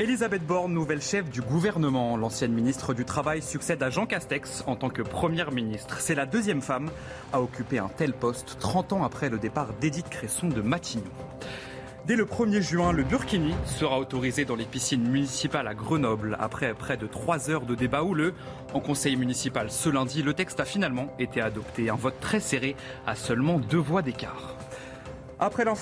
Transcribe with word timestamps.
Elisabeth 0.00 0.44
Borne, 0.44 0.72
nouvelle 0.72 1.00
chef 1.00 1.30
du 1.30 1.40
gouvernement. 1.40 2.16
L'ancienne 2.16 2.52
ministre 2.52 2.94
du 2.94 3.04
Travail 3.04 3.40
succède 3.42 3.80
à 3.80 3.90
Jean 3.90 4.06
Castex 4.06 4.64
en 4.66 4.74
tant 4.74 4.90
que 4.90 5.02
première 5.02 5.52
ministre. 5.52 6.00
C'est 6.00 6.16
la 6.16 6.26
deuxième 6.26 6.62
femme 6.62 6.90
à 7.32 7.40
occuper 7.40 7.78
un 7.78 7.88
tel 7.96 8.12
poste 8.12 8.56
30 8.58 8.92
ans 8.92 9.04
après 9.04 9.30
le 9.30 9.38
départ 9.38 9.72
d'Edith 9.80 10.08
Cresson 10.08 10.48
de 10.48 10.62
Matignon. 10.62 11.04
Dès 12.08 12.16
le 12.16 12.24
1er 12.24 12.60
juin, 12.60 12.92
le 12.92 13.04
burkini 13.04 13.54
sera 13.66 14.00
autorisé 14.00 14.44
dans 14.44 14.56
les 14.56 14.64
piscines 14.64 15.08
municipales 15.08 15.68
à 15.68 15.74
Grenoble. 15.74 16.36
Après 16.40 16.74
près 16.74 16.96
de 16.96 17.06
trois 17.06 17.48
heures 17.48 17.64
de 17.64 17.76
débat 17.76 18.02
houleux 18.02 18.34
en 18.72 18.80
conseil 18.80 19.14
municipal 19.14 19.70
ce 19.70 19.90
lundi, 19.90 20.24
le 20.24 20.34
texte 20.34 20.58
a 20.58 20.64
finalement 20.64 21.14
été 21.20 21.40
adopté. 21.40 21.88
Un 21.88 21.94
vote 21.94 22.18
très 22.20 22.40
serré 22.40 22.74
à 23.06 23.14
seulement 23.14 23.60
deux 23.60 23.78
voix 23.78 24.02
d'écart. 24.02 24.56
Après 25.40 25.64
la 25.64 25.74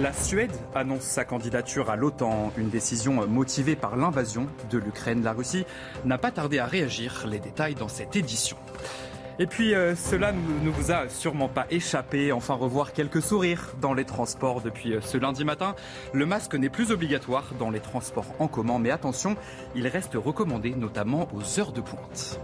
la 0.00 0.12
Suède 0.12 0.52
annonce 0.74 1.02
sa 1.02 1.24
candidature 1.24 1.90
à 1.90 1.96
l'OTAN, 1.96 2.52
une 2.56 2.70
décision 2.70 3.26
motivée 3.26 3.76
par 3.76 3.96
l'invasion 3.96 4.46
de 4.70 4.78
l'Ukraine. 4.78 5.22
La 5.22 5.32
Russie 5.32 5.66
n'a 6.04 6.16
pas 6.16 6.30
tardé 6.30 6.58
à 6.58 6.66
réagir. 6.66 7.26
Les 7.28 7.38
détails 7.38 7.74
dans 7.74 7.88
cette 7.88 8.16
édition. 8.16 8.56
Et 9.38 9.46
puis 9.46 9.74
euh, 9.74 9.94
cela 9.94 10.32
ne 10.32 10.70
vous 10.70 10.92
a 10.92 11.10
sûrement 11.10 11.48
pas 11.48 11.66
échappé. 11.68 12.32
Enfin 12.32 12.54
revoir 12.54 12.94
quelques 12.94 13.20
sourires 13.20 13.74
dans 13.82 13.92
les 13.92 14.04
transports 14.04 14.62
depuis 14.62 14.94
euh, 14.94 15.00
ce 15.02 15.18
lundi 15.18 15.44
matin. 15.44 15.74
Le 16.14 16.24
masque 16.24 16.54
n'est 16.54 16.70
plus 16.70 16.90
obligatoire 16.90 17.52
dans 17.58 17.68
les 17.68 17.80
transports 17.80 18.34
en 18.38 18.48
commun, 18.48 18.78
mais 18.78 18.90
attention, 18.90 19.36
il 19.74 19.86
reste 19.88 20.14
recommandé 20.14 20.74
notamment 20.74 21.28
aux 21.34 21.60
heures 21.60 21.72
de 21.72 21.82
pointe. 21.82 22.40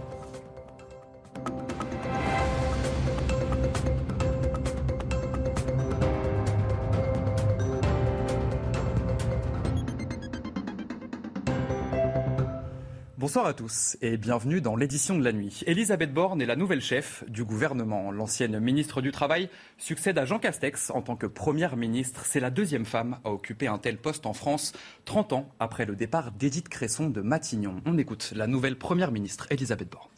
Bonsoir 13.33 13.47
à 13.47 13.55
tous 13.55 13.97
et 14.03 14.15
bienvenue 14.17 14.61
dans 14.61 14.75
l'édition 14.75 15.17
de 15.17 15.23
la 15.23 15.31
nuit. 15.31 15.61
Elisabeth 15.65 16.13
Borne 16.13 16.39
est 16.39 16.45
la 16.45 16.55
nouvelle 16.55 16.81
chef 16.81 17.23
du 17.27 17.43
gouvernement. 17.43 18.11
L'ancienne 18.11 18.59
ministre 18.59 19.01
du 19.01 19.09
Travail 19.11 19.49
succède 19.79 20.19
à 20.19 20.25
Jean 20.25 20.37
Castex 20.37 20.91
en 20.91 21.01
tant 21.01 21.15
que 21.15 21.25
première 21.25 21.75
ministre. 21.75 22.27
C'est 22.27 22.39
la 22.39 22.51
deuxième 22.51 22.85
femme 22.85 23.17
à 23.25 23.31
occuper 23.31 23.65
un 23.65 23.79
tel 23.79 23.97
poste 23.97 24.27
en 24.27 24.33
France, 24.33 24.73
30 25.05 25.33
ans 25.33 25.49
après 25.59 25.87
le 25.87 25.95
départ 25.95 26.31
d'Édith 26.31 26.69
Cresson 26.69 27.09
de 27.09 27.21
Matignon. 27.21 27.81
On 27.87 27.97
écoute 27.97 28.33
la 28.35 28.45
nouvelle 28.45 28.77
première 28.77 29.11
ministre, 29.11 29.47
Elisabeth 29.49 29.89
Borne. 29.89 30.11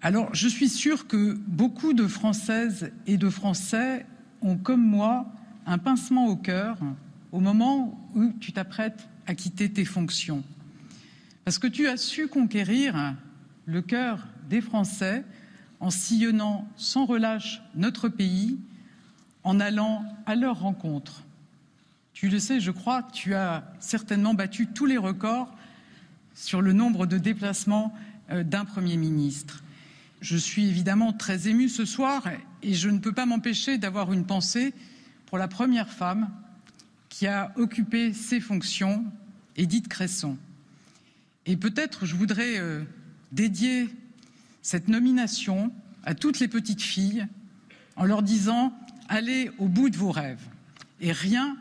Alors, 0.00 0.28
je 0.34 0.48
suis 0.48 0.70
sûre 0.70 1.06
que 1.06 1.34
beaucoup 1.46 1.92
de 1.92 2.08
Françaises 2.08 2.90
et 3.06 3.16
de 3.16 3.30
Français 3.30 4.06
ont, 4.40 4.56
comme 4.56 4.84
moi, 4.84 5.24
un 5.66 5.78
pincement 5.78 6.26
au 6.26 6.34
cœur 6.34 6.78
au 7.30 7.38
moment 7.38 7.96
où 8.16 8.32
tu 8.40 8.52
t'apprêtes 8.52 9.06
à 9.28 9.36
quitter 9.36 9.70
tes 9.72 9.84
fonctions. 9.84 10.42
Parce 11.44 11.58
que 11.58 11.66
tu 11.66 11.88
as 11.88 11.96
su 11.96 12.28
conquérir 12.28 13.14
le 13.66 13.82
cœur 13.82 14.26
des 14.48 14.60
Français 14.60 15.24
en 15.80 15.90
sillonnant 15.90 16.68
sans 16.76 17.04
relâche 17.04 17.62
notre 17.74 18.08
pays, 18.08 18.58
en 19.42 19.58
allant 19.58 20.04
à 20.26 20.36
leur 20.36 20.60
rencontre. 20.60 21.24
Tu 22.12 22.28
le 22.28 22.38
sais, 22.38 22.60
je 22.60 22.70
crois, 22.70 23.02
tu 23.12 23.34
as 23.34 23.64
certainement 23.80 24.34
battu 24.34 24.68
tous 24.68 24.86
les 24.86 24.98
records 24.98 25.52
sur 26.34 26.62
le 26.62 26.72
nombre 26.72 27.06
de 27.06 27.18
déplacements 27.18 27.92
euh, 28.30 28.44
d'un 28.44 28.64
Premier 28.64 28.96
ministre. 28.96 29.64
Je 30.20 30.36
suis 30.36 30.66
évidemment 30.66 31.12
très 31.12 31.48
émue 31.48 31.68
ce 31.68 31.84
soir 31.84 32.22
et 32.62 32.74
je 32.74 32.88
ne 32.88 32.98
peux 32.98 33.12
pas 33.12 33.26
m'empêcher 33.26 33.76
d'avoir 33.76 34.12
une 34.12 34.24
pensée 34.24 34.72
pour 35.26 35.36
la 35.36 35.48
première 35.48 35.88
femme 35.88 36.30
qui 37.08 37.26
a 37.26 37.52
occupé 37.56 38.12
ces 38.12 38.38
fonctions, 38.38 39.04
Édith 39.56 39.88
Cresson. 39.88 40.38
Et 41.46 41.56
peut-être 41.56 42.06
je 42.06 42.14
voudrais 42.16 42.58
euh, 42.58 42.84
dédier 43.32 43.88
cette 44.62 44.88
nomination 44.88 45.72
à 46.04 46.14
toutes 46.14 46.40
les 46.40 46.48
petites 46.48 46.82
filles 46.82 47.26
en 47.96 48.04
leur 48.04 48.22
disant 48.22 48.72
allez 49.08 49.50
au 49.58 49.68
bout 49.68 49.90
de 49.90 49.96
vos 49.96 50.10
rêves. 50.10 50.46
Et 51.00 51.12
rien 51.12 51.56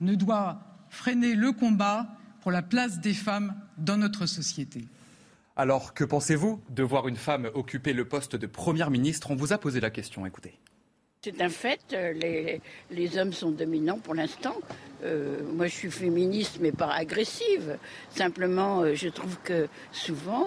ne 0.00 0.14
doit 0.14 0.60
freiner 0.90 1.34
le 1.34 1.52
combat 1.52 2.16
pour 2.40 2.50
la 2.50 2.62
place 2.62 3.00
des 3.00 3.14
femmes 3.14 3.54
dans 3.78 3.96
notre 3.96 4.26
société. 4.26 4.86
Alors, 5.56 5.94
que 5.94 6.04
pensez-vous 6.04 6.62
de 6.70 6.82
voir 6.82 7.08
une 7.08 7.16
femme 7.16 7.50
occuper 7.54 7.92
le 7.92 8.06
poste 8.06 8.36
de 8.36 8.46
Première 8.46 8.90
ministre? 8.90 9.30
On 9.30 9.36
vous 9.36 9.52
a 9.52 9.58
posé 9.58 9.80
la 9.80 9.90
question, 9.90 10.26
écoutez. 10.26 10.58
C'est 11.26 11.42
un 11.42 11.48
fait, 11.48 11.80
euh, 11.92 12.12
les, 12.92 13.18
hommes 13.18 13.32
sont 13.32 13.50
dominants 13.50 13.98
pour 13.98 14.14
l'instant. 14.14 14.54
Euh, 15.02 15.40
moi, 15.56 15.66
je 15.66 15.72
suis 15.72 15.90
féministe, 15.90 16.58
mais 16.60 16.70
pas 16.70 16.92
agressive. 16.92 17.78
Simplement, 18.14 18.82
euh, 18.82 18.94
je 18.94 19.08
trouve 19.08 19.36
que 19.42 19.66
souvent, 19.90 20.46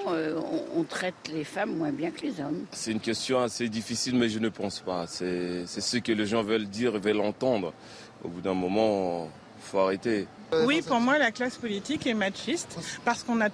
on, 0.73 0.83
traite 0.85 1.15
les 1.33 1.43
femmes 1.43 1.75
moins 1.75 1.91
bien 1.91 2.11
que 2.11 2.21
les 2.21 2.39
hommes. 2.39 2.65
C'est 2.71 2.93
une 2.93 3.01
question 3.01 3.41
assez 3.41 3.67
difficile, 3.67 4.15
mais 4.15 4.29
je 4.29 4.39
ne 4.39 4.47
pense 4.47 4.79
pas. 4.79 5.05
C'est 5.05 5.65
ce 5.67 5.97
que 5.97 6.13
les 6.13 6.25
gens 6.25 6.43
veulent 6.43 6.69
dire 6.69 6.95
et 6.95 6.99
veulent 6.99 7.19
entendre. 7.19 7.73
Au 8.23 8.29
bout 8.29 8.39
d'un 8.39 8.53
moment, 8.53 9.29
il 9.57 9.69
faut 9.69 9.79
arrêter. 9.79 10.27
Oui, 10.63 10.81
pour 10.81 11.01
moi, 11.01 11.17
la 11.17 11.31
classe 11.31 11.57
politique 11.57 12.07
est 12.07 12.13
machiste 12.13 12.77
parce 13.03 13.23
qu'on 13.23 13.41
a 13.41 13.49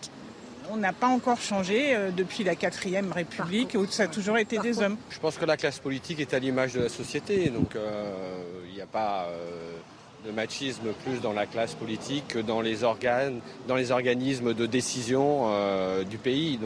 on 0.72 0.78
n'a 0.78 0.94
pas 0.94 1.08
encore 1.08 1.40
changé 1.40 1.96
euh, 1.96 2.12
depuis 2.12 2.44
la 2.44 2.56
quatrième 2.56 3.12
République 3.12 3.76
où 3.78 3.86
ça 3.88 4.04
a 4.04 4.08
toujours 4.08 4.38
été 4.38 4.58
des 4.58 4.82
hommes. 4.82 4.98
Je 5.10 5.20
pense 5.20 5.38
que 5.38 5.46
la 5.46 5.58
classe 5.58 5.80
politique 5.80 6.20
est 6.20 6.34
à 6.34 6.40
l'image 6.40 6.74
de 6.74 6.82
la 6.82 6.90
société, 6.90 7.50
donc 7.50 7.76
euh, 7.76 8.04
il 8.68 8.76
n'y 8.76 8.82
a 8.82 8.86
pas 8.86 9.28
euh, 9.30 9.78
de 10.26 10.32
machisme 10.32 10.94
plus 11.04 11.22
dans 11.22 11.34
la 11.34 11.46
classe 11.46 11.74
politique 11.74 12.28
que 12.28 12.40
dans 12.40 12.62
les 12.62 12.84
organes, 12.84 13.40
dans 13.68 13.76
les 13.76 13.92
organismes 13.92 14.54
de 14.54 14.66
décision 14.66 15.48
du 16.10 16.18
pays. 16.18 16.60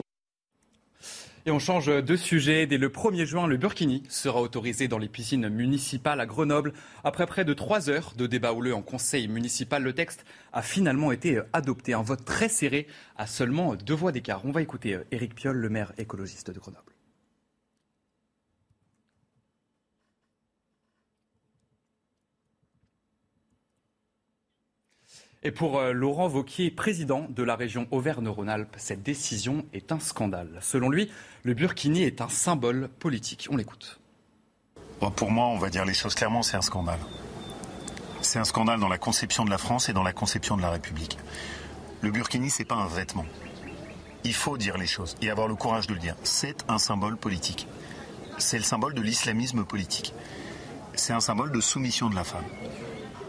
Et 1.49 1.51
on 1.51 1.57
change 1.57 1.87
de 1.87 2.15
sujet. 2.15 2.67
Dès 2.67 2.77
le 2.77 2.89
1er 2.89 3.25
juin, 3.25 3.47
le 3.47 3.57
burkini 3.57 4.03
sera 4.07 4.39
autorisé 4.39 4.87
dans 4.87 4.99
les 4.99 5.07
piscines 5.07 5.49
municipales 5.49 6.19
à 6.19 6.27
Grenoble. 6.27 6.73
Après 7.03 7.25
près 7.25 7.43
de 7.43 7.55
trois 7.55 7.89
heures 7.89 8.13
de 8.15 8.27
débat 8.27 8.53
houleux 8.53 8.75
en 8.75 8.83
conseil 8.83 9.27
municipal, 9.27 9.81
le 9.81 9.93
texte 9.93 10.25
a 10.53 10.61
finalement 10.61 11.11
été 11.11 11.41
adopté. 11.51 11.95
Un 11.95 12.03
vote 12.03 12.23
très 12.23 12.49
serré 12.49 12.85
à 13.17 13.25
seulement 13.25 13.73
deux 13.73 13.95
voix 13.95 14.11
d'écart. 14.11 14.45
On 14.45 14.51
va 14.51 14.61
écouter 14.61 14.93
euh, 14.93 15.03
Éric 15.09 15.33
Piolle, 15.33 15.57
le 15.57 15.69
maire 15.69 15.91
écologiste 15.97 16.51
de 16.51 16.59
Grenoble. 16.59 16.88
Et 25.41 25.51
pour 25.51 25.79
euh, 25.79 25.94
Laurent 25.94 26.27
Vauquier, 26.27 26.69
président 26.69 27.25
de 27.29 27.44
la 27.44 27.55
région 27.55 27.88
Auvergne-Rhône-Alpes, 27.91 28.75
cette 28.77 29.03
décision 29.03 29.66
est 29.72 29.94
un 29.94 30.00
scandale. 30.00 30.59
Selon 30.61 30.89
lui, 30.89 31.09
le 31.44 31.53
burkini 31.53 32.03
est 32.03 32.19
un 32.19 32.27
symbole 32.27 32.89
politique. 33.00 33.47
On 33.50 33.55
l'écoute. 33.55 34.01
Pour 35.16 35.31
moi, 35.31 35.45
on 35.45 35.57
va 35.57 35.69
dire 35.69 35.85
les 35.85 35.94
choses 35.94 36.13
clairement, 36.13 36.44
c'est 36.44 36.57
un 36.57 36.61
scandale. 36.61 37.00
C'est 38.22 38.38
un 38.38 38.44
scandale 38.44 38.81
dans 38.81 38.89
la 38.89 38.97
conception 38.97 39.45
de 39.45 39.50
la 39.50 39.57
France 39.57 39.88
et 39.88 39.94
dans 39.94 40.03
la 40.03 40.11
conception 40.11 40.57
de 40.57 40.61
la 40.61 40.72
République. 40.72 41.17
Le 42.01 42.11
burkini, 42.11 42.50
c'est 42.50 42.66
pas 42.66 42.75
un 42.75 42.88
vêtement. 42.88 43.25
Il 44.25 44.33
faut 44.33 44.57
dire 44.57 44.77
les 44.77 44.88
choses 44.88 45.16
et 45.21 45.29
avoir 45.29 45.47
le 45.47 45.56
courage 45.56 45.88
de 45.88 45.94
le 45.94 46.00
dire. 46.01 46.17
C'est 46.23 46.66
un 46.67 46.79
symbole 46.79 47.16
politique. 47.16 47.66
C'est 48.39 48.57
le 48.57 48.63
symbole 48.63 48.94
de 48.94 49.01
l'islamisme 49.01 49.63
politique. 49.63 50.13
C'est 50.95 51.13
un 51.13 51.21
symbole 51.21 51.53
de 51.53 51.61
soumission 51.61 52.09
de 52.09 52.16
la 52.16 52.25
femme. 52.25 52.44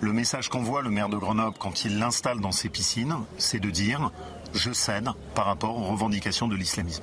Le 0.02 0.14
message 0.14 0.48
qu'envoie 0.48 0.80
le 0.80 0.88
maire 0.88 1.10
de 1.10 1.18
Grenoble 1.18 1.58
quand 1.58 1.84
il 1.84 1.98
l'installe 1.98 2.40
dans 2.40 2.52
ses 2.52 2.70
piscines, 2.70 3.16
c'est 3.36 3.60
de 3.60 3.68
dire 3.68 4.10
je 4.54 4.72
cède 4.72 5.10
par 5.34 5.44
rapport 5.44 5.76
aux 5.76 5.84
revendications 5.84 6.48
de 6.48 6.56
l'islamisme. 6.56 7.02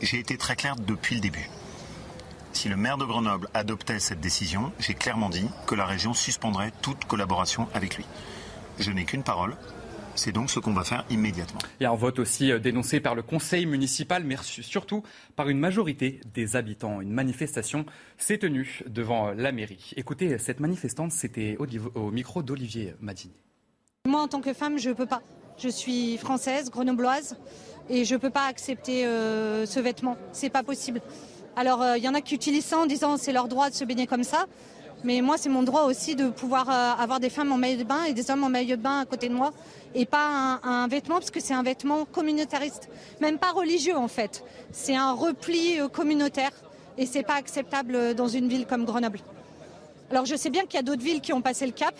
J'ai 0.00 0.20
été 0.20 0.38
très 0.38 0.54
clair 0.54 0.76
depuis 0.76 1.16
le 1.16 1.20
début. 1.20 1.50
Si 2.52 2.68
le 2.68 2.76
maire 2.76 2.96
de 2.96 3.04
Grenoble 3.04 3.48
adoptait 3.54 3.98
cette 3.98 4.20
décision, 4.20 4.72
j'ai 4.78 4.94
clairement 4.94 5.30
dit 5.30 5.48
que 5.66 5.74
la 5.74 5.84
région 5.84 6.14
suspendrait 6.14 6.72
toute 6.80 7.06
collaboration 7.06 7.68
avec 7.74 7.96
lui. 7.96 8.06
Je 8.78 8.92
n'ai 8.92 9.04
qu'une 9.04 9.24
parole, 9.24 9.56
c'est 10.18 10.32
donc 10.32 10.50
ce 10.50 10.58
qu'on 10.58 10.72
va 10.72 10.84
faire 10.84 11.04
immédiatement. 11.10 11.60
Il 11.80 11.84
y 11.84 11.86
a 11.86 11.90
un 11.90 11.96
vote 11.96 12.18
aussi 12.18 12.50
euh, 12.50 12.58
dénoncé 12.58 13.00
par 13.00 13.14
le 13.14 13.22
conseil 13.22 13.66
municipal, 13.66 14.24
mais 14.24 14.36
surtout 14.42 15.02
par 15.36 15.48
une 15.48 15.58
majorité 15.58 16.20
des 16.34 16.56
habitants. 16.56 17.00
Une 17.00 17.12
manifestation 17.12 17.86
s'est 18.18 18.38
tenue 18.38 18.82
devant 18.86 19.28
euh, 19.28 19.34
la 19.34 19.52
mairie. 19.52 19.92
Écoutez, 19.96 20.36
cette 20.38 20.60
manifestante, 20.60 21.12
c'était 21.12 21.56
au, 21.58 22.10
micro 22.10 22.42
d'Olivier 22.42 22.94
Madini. 23.00 23.34
Moi, 24.06 24.20
en 24.20 24.28
tant 24.28 24.40
que 24.40 24.52
femme, 24.52 24.78
je 24.78 24.90
ne 24.90 24.94
peux 24.94 25.06
pas. 25.06 25.22
Je 25.56 25.68
suis 25.68 26.18
française, 26.18 26.70
grenobloise, 26.70 27.36
et 27.88 28.04
je 28.04 28.14
ne 28.14 28.20
peux 28.20 28.30
pas 28.30 28.46
accepter 28.46 29.06
euh, 29.06 29.66
ce 29.66 29.80
vêtement. 29.80 30.16
C'est 30.32 30.50
pas 30.50 30.62
possible. 30.62 31.00
Alors, 31.56 31.84
il 31.96 32.02
y 32.02 32.08
en 32.08 32.14
a 32.14 32.20
qui 32.20 32.34
utilisent 32.34 32.66
ça 32.66 32.78
en 32.78 32.86
disant 32.86 33.16
c'est 33.16 33.32
leur 33.32 33.48
droit 33.48 33.70
de 33.70 33.74
se 33.74 33.84
baigner 33.84 34.06
comme 34.06 34.22
ça. 34.22 34.46
Mais 35.04 35.20
moi, 35.20 35.36
c'est 35.38 35.48
mon 35.48 35.62
droit 35.62 35.82
aussi 35.82 36.16
de 36.16 36.28
pouvoir 36.28 36.68
avoir 36.68 37.20
des 37.20 37.30
femmes 37.30 37.52
en 37.52 37.56
maillot 37.56 37.78
de 37.78 37.84
bain 37.84 38.04
et 38.04 38.14
des 38.14 38.30
hommes 38.30 38.42
en 38.42 38.48
maillot 38.48 38.76
de 38.76 38.82
bain 38.82 39.00
à 39.00 39.04
côté 39.04 39.28
de 39.28 39.34
moi 39.34 39.52
et 39.94 40.06
pas 40.06 40.60
un, 40.62 40.88
vêtement 40.88 41.16
parce 41.16 41.30
que 41.30 41.40
c'est 41.40 41.54
un 41.54 41.62
vêtement 41.62 42.04
communautariste, 42.04 42.88
même 43.20 43.38
pas 43.38 43.52
religieux 43.52 43.96
en 43.96 44.08
fait. 44.08 44.44
C'est 44.72 44.96
un 44.96 45.12
repli 45.12 45.80
euh, 45.80 45.88
communautaire 45.88 46.50
et 46.96 47.06
c'est 47.06 47.22
pas 47.22 47.34
acceptable 47.34 47.94
euh, 47.94 48.14
dans 48.14 48.28
une 48.28 48.48
ville 48.48 48.66
comme 48.66 48.84
Grenoble. 48.84 49.20
Alors 50.10 50.26
je 50.26 50.36
sais 50.36 50.50
bien 50.50 50.62
qu'il 50.62 50.74
y 50.74 50.78
a 50.78 50.82
d'autres 50.82 51.02
villes 51.02 51.20
qui 51.20 51.32
ont 51.32 51.42
passé 51.42 51.66
le 51.66 51.72
cap 51.72 51.94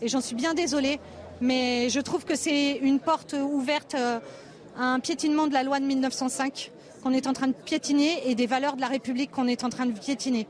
et 0.00 0.08
j'en 0.08 0.20
suis 0.20 0.34
bien 0.34 0.54
désolée, 0.54 0.98
Mais 1.40 1.88
je 1.88 2.00
trouve 2.00 2.24
que 2.24 2.34
c'est 2.34 2.76
une 2.76 2.98
porte 2.98 3.34
ouverte 3.34 3.94
à 3.94 4.20
un 4.76 5.00
piétinement 5.00 5.46
de 5.46 5.52
la 5.54 5.62
loi 5.62 5.80
de 5.80 5.84
1905 5.84 6.70
qu'on 7.02 7.12
est 7.12 7.26
en 7.26 7.32
train 7.32 7.48
de 7.48 7.52
piétiner 7.52 8.28
et 8.28 8.34
des 8.34 8.46
valeurs 8.46 8.76
de 8.76 8.80
la 8.80 8.88
République 8.88 9.30
qu'on 9.30 9.46
est 9.46 9.62
en 9.64 9.68
train 9.68 9.86
de 9.86 9.92
piétiner. 9.92 10.46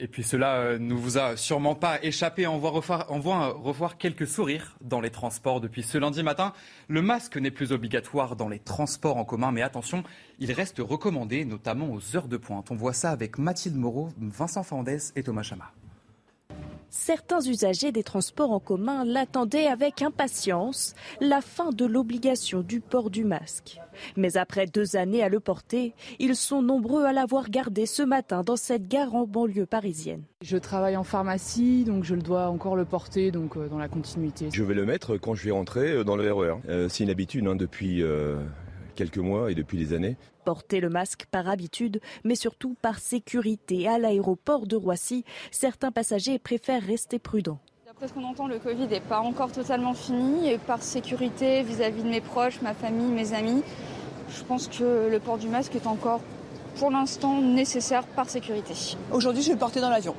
Et 0.00 0.06
puis 0.06 0.22
cela 0.22 0.54
euh, 0.56 0.78
ne 0.78 0.94
vous 0.94 1.18
a 1.18 1.36
sûrement 1.36 1.74
pas 1.74 2.02
échappé. 2.04 2.46
On 2.46 2.58
voit, 2.58 2.70
revoir, 2.70 3.98
quelques 3.98 4.28
sourires 4.28 4.76
dans 4.80 5.00
les 5.00 5.10
transports 5.10 5.60
depuis 5.60 5.82
ce 5.82 5.98
lundi 5.98 6.22
matin. 6.22 6.52
Le 6.86 7.02
masque 7.02 7.36
n'est 7.36 7.50
plus 7.50 7.72
obligatoire 7.72 8.36
dans 8.36 8.48
les 8.48 8.60
transports 8.60 9.16
en 9.16 9.24
commun, 9.24 9.50
mais 9.50 9.62
attention, 9.62 10.04
il 10.38 10.52
reste 10.52 10.78
recommandé, 10.78 11.44
notamment 11.44 11.92
aux 11.92 12.16
heures 12.16 12.28
de 12.28 12.36
pointe. 12.36 12.70
On 12.70 12.76
voit 12.76 12.92
ça 12.92 13.10
avec 13.10 13.38
Mathilde 13.38 13.76
Moreau, 13.76 14.10
Vincent 14.20 14.62
Fandès 14.62 15.12
et 15.16 15.24
Thomas 15.24 15.42
Chama. 15.42 15.72
Certains 16.90 17.40
usagers 17.40 17.92
des 17.92 18.02
transports 18.02 18.50
en 18.50 18.60
commun 18.60 19.04
l'attendaient 19.04 19.66
avec 19.66 20.02
impatience, 20.02 20.94
la 21.20 21.40
fin 21.40 21.70
de 21.70 21.84
l'obligation 21.84 22.62
du 22.62 22.80
port 22.80 23.10
du 23.10 23.24
masque. 23.24 23.78
Mais 24.16 24.36
après 24.36 24.66
deux 24.66 24.96
années 24.96 25.22
à 25.22 25.28
le 25.28 25.40
porter, 25.40 25.94
ils 26.18 26.36
sont 26.36 26.62
nombreux 26.62 27.04
à 27.04 27.12
l'avoir 27.12 27.50
gardé 27.50 27.84
ce 27.84 28.02
matin 28.02 28.42
dans 28.42 28.56
cette 28.56 28.88
gare 28.88 29.14
en 29.14 29.26
banlieue 29.26 29.66
parisienne. 29.66 30.22
Je 30.40 30.56
travaille 30.56 30.96
en 30.96 31.04
pharmacie, 31.04 31.84
donc 31.84 32.04
je 32.04 32.14
le 32.14 32.22
dois 32.22 32.48
encore 32.48 32.76
le 32.76 32.84
porter 32.84 33.30
donc 33.30 33.56
euh, 33.56 33.68
dans 33.68 33.78
la 33.78 33.88
continuité. 33.88 34.48
Je 34.52 34.62
vais 34.62 34.74
le 34.74 34.86
mettre 34.86 35.16
quand 35.16 35.34
je 35.34 35.44
vais 35.44 35.50
rentrer 35.50 35.92
euh, 35.92 36.04
dans 36.04 36.16
le 36.16 36.32
RER. 36.32 36.54
Euh, 36.68 36.88
c'est 36.88 37.04
une 37.04 37.10
habitude 37.10 37.46
hein, 37.46 37.56
depuis 37.56 38.02
quelques 38.98 39.18
mois 39.18 39.50
et 39.50 39.54
depuis 39.54 39.78
des 39.78 39.94
années. 39.94 40.16
Porter 40.44 40.80
le 40.80 40.90
masque 40.90 41.26
par 41.30 41.48
habitude, 41.48 42.00
mais 42.24 42.34
surtout 42.34 42.74
par 42.82 42.98
sécurité. 42.98 43.86
À 43.86 43.96
l'aéroport 43.98 44.66
de 44.66 44.74
Roissy, 44.74 45.24
certains 45.52 45.92
passagers 45.92 46.40
préfèrent 46.40 46.82
rester 46.82 47.20
prudents. 47.20 47.60
D'après 47.86 48.08
ce 48.08 48.12
qu'on 48.12 48.24
entend, 48.24 48.48
le 48.48 48.58
Covid 48.58 48.88
n'est 48.88 49.00
pas 49.00 49.20
encore 49.20 49.52
totalement 49.52 49.94
fini. 49.94 50.50
Et 50.50 50.58
par 50.58 50.82
sécurité 50.82 51.62
vis-à-vis 51.62 52.02
de 52.02 52.08
mes 52.08 52.20
proches, 52.20 52.60
ma 52.60 52.74
famille, 52.74 53.12
mes 53.12 53.34
amis, 53.34 53.62
je 54.36 54.42
pense 54.42 54.66
que 54.66 55.08
le 55.08 55.20
port 55.20 55.38
du 55.38 55.48
masque 55.48 55.76
est 55.76 55.86
encore 55.86 56.20
pour 56.76 56.90
l'instant 56.90 57.40
nécessaire 57.40 58.04
par 58.04 58.28
sécurité. 58.28 58.74
Aujourd'hui, 59.12 59.42
je 59.42 59.48
vais 59.48 59.54
le 59.54 59.60
porter 59.60 59.80
dans 59.80 59.90
l'avion. 59.90 60.16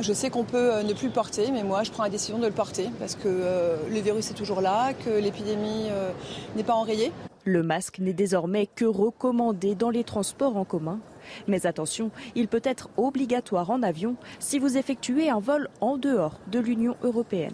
Je 0.00 0.12
sais 0.12 0.28
qu'on 0.28 0.44
peut 0.44 0.74
euh, 0.74 0.82
ne 0.82 0.92
plus 0.92 1.06
le 1.06 1.12
porter, 1.12 1.50
mais 1.52 1.62
moi, 1.62 1.84
je 1.84 1.90
prends 1.90 2.02
la 2.02 2.10
décision 2.10 2.38
de 2.38 2.46
le 2.46 2.52
porter 2.52 2.90
parce 2.98 3.14
que 3.14 3.28
euh, 3.28 3.76
le 3.88 4.00
virus 4.00 4.30
est 4.30 4.34
toujours 4.34 4.60
là, 4.60 4.92
que 4.92 5.10
l'épidémie 5.10 5.86
euh, 5.90 6.10
n'est 6.56 6.64
pas 6.64 6.74
enrayée. 6.74 7.12
Le 7.44 7.62
masque 7.62 7.98
n'est 7.98 8.14
désormais 8.14 8.66
que 8.66 8.86
recommandé 8.86 9.74
dans 9.74 9.90
les 9.90 10.04
transports 10.04 10.56
en 10.56 10.64
commun. 10.64 11.00
Mais 11.46 11.66
attention, 11.66 12.10
il 12.34 12.48
peut 12.48 12.62
être 12.64 12.88
obligatoire 12.96 13.70
en 13.70 13.82
avion 13.82 14.16
si 14.38 14.58
vous 14.58 14.78
effectuez 14.78 15.28
un 15.28 15.40
vol 15.40 15.68
en 15.80 15.98
dehors 15.98 16.40
de 16.50 16.58
l'Union 16.58 16.96
européenne. 17.02 17.52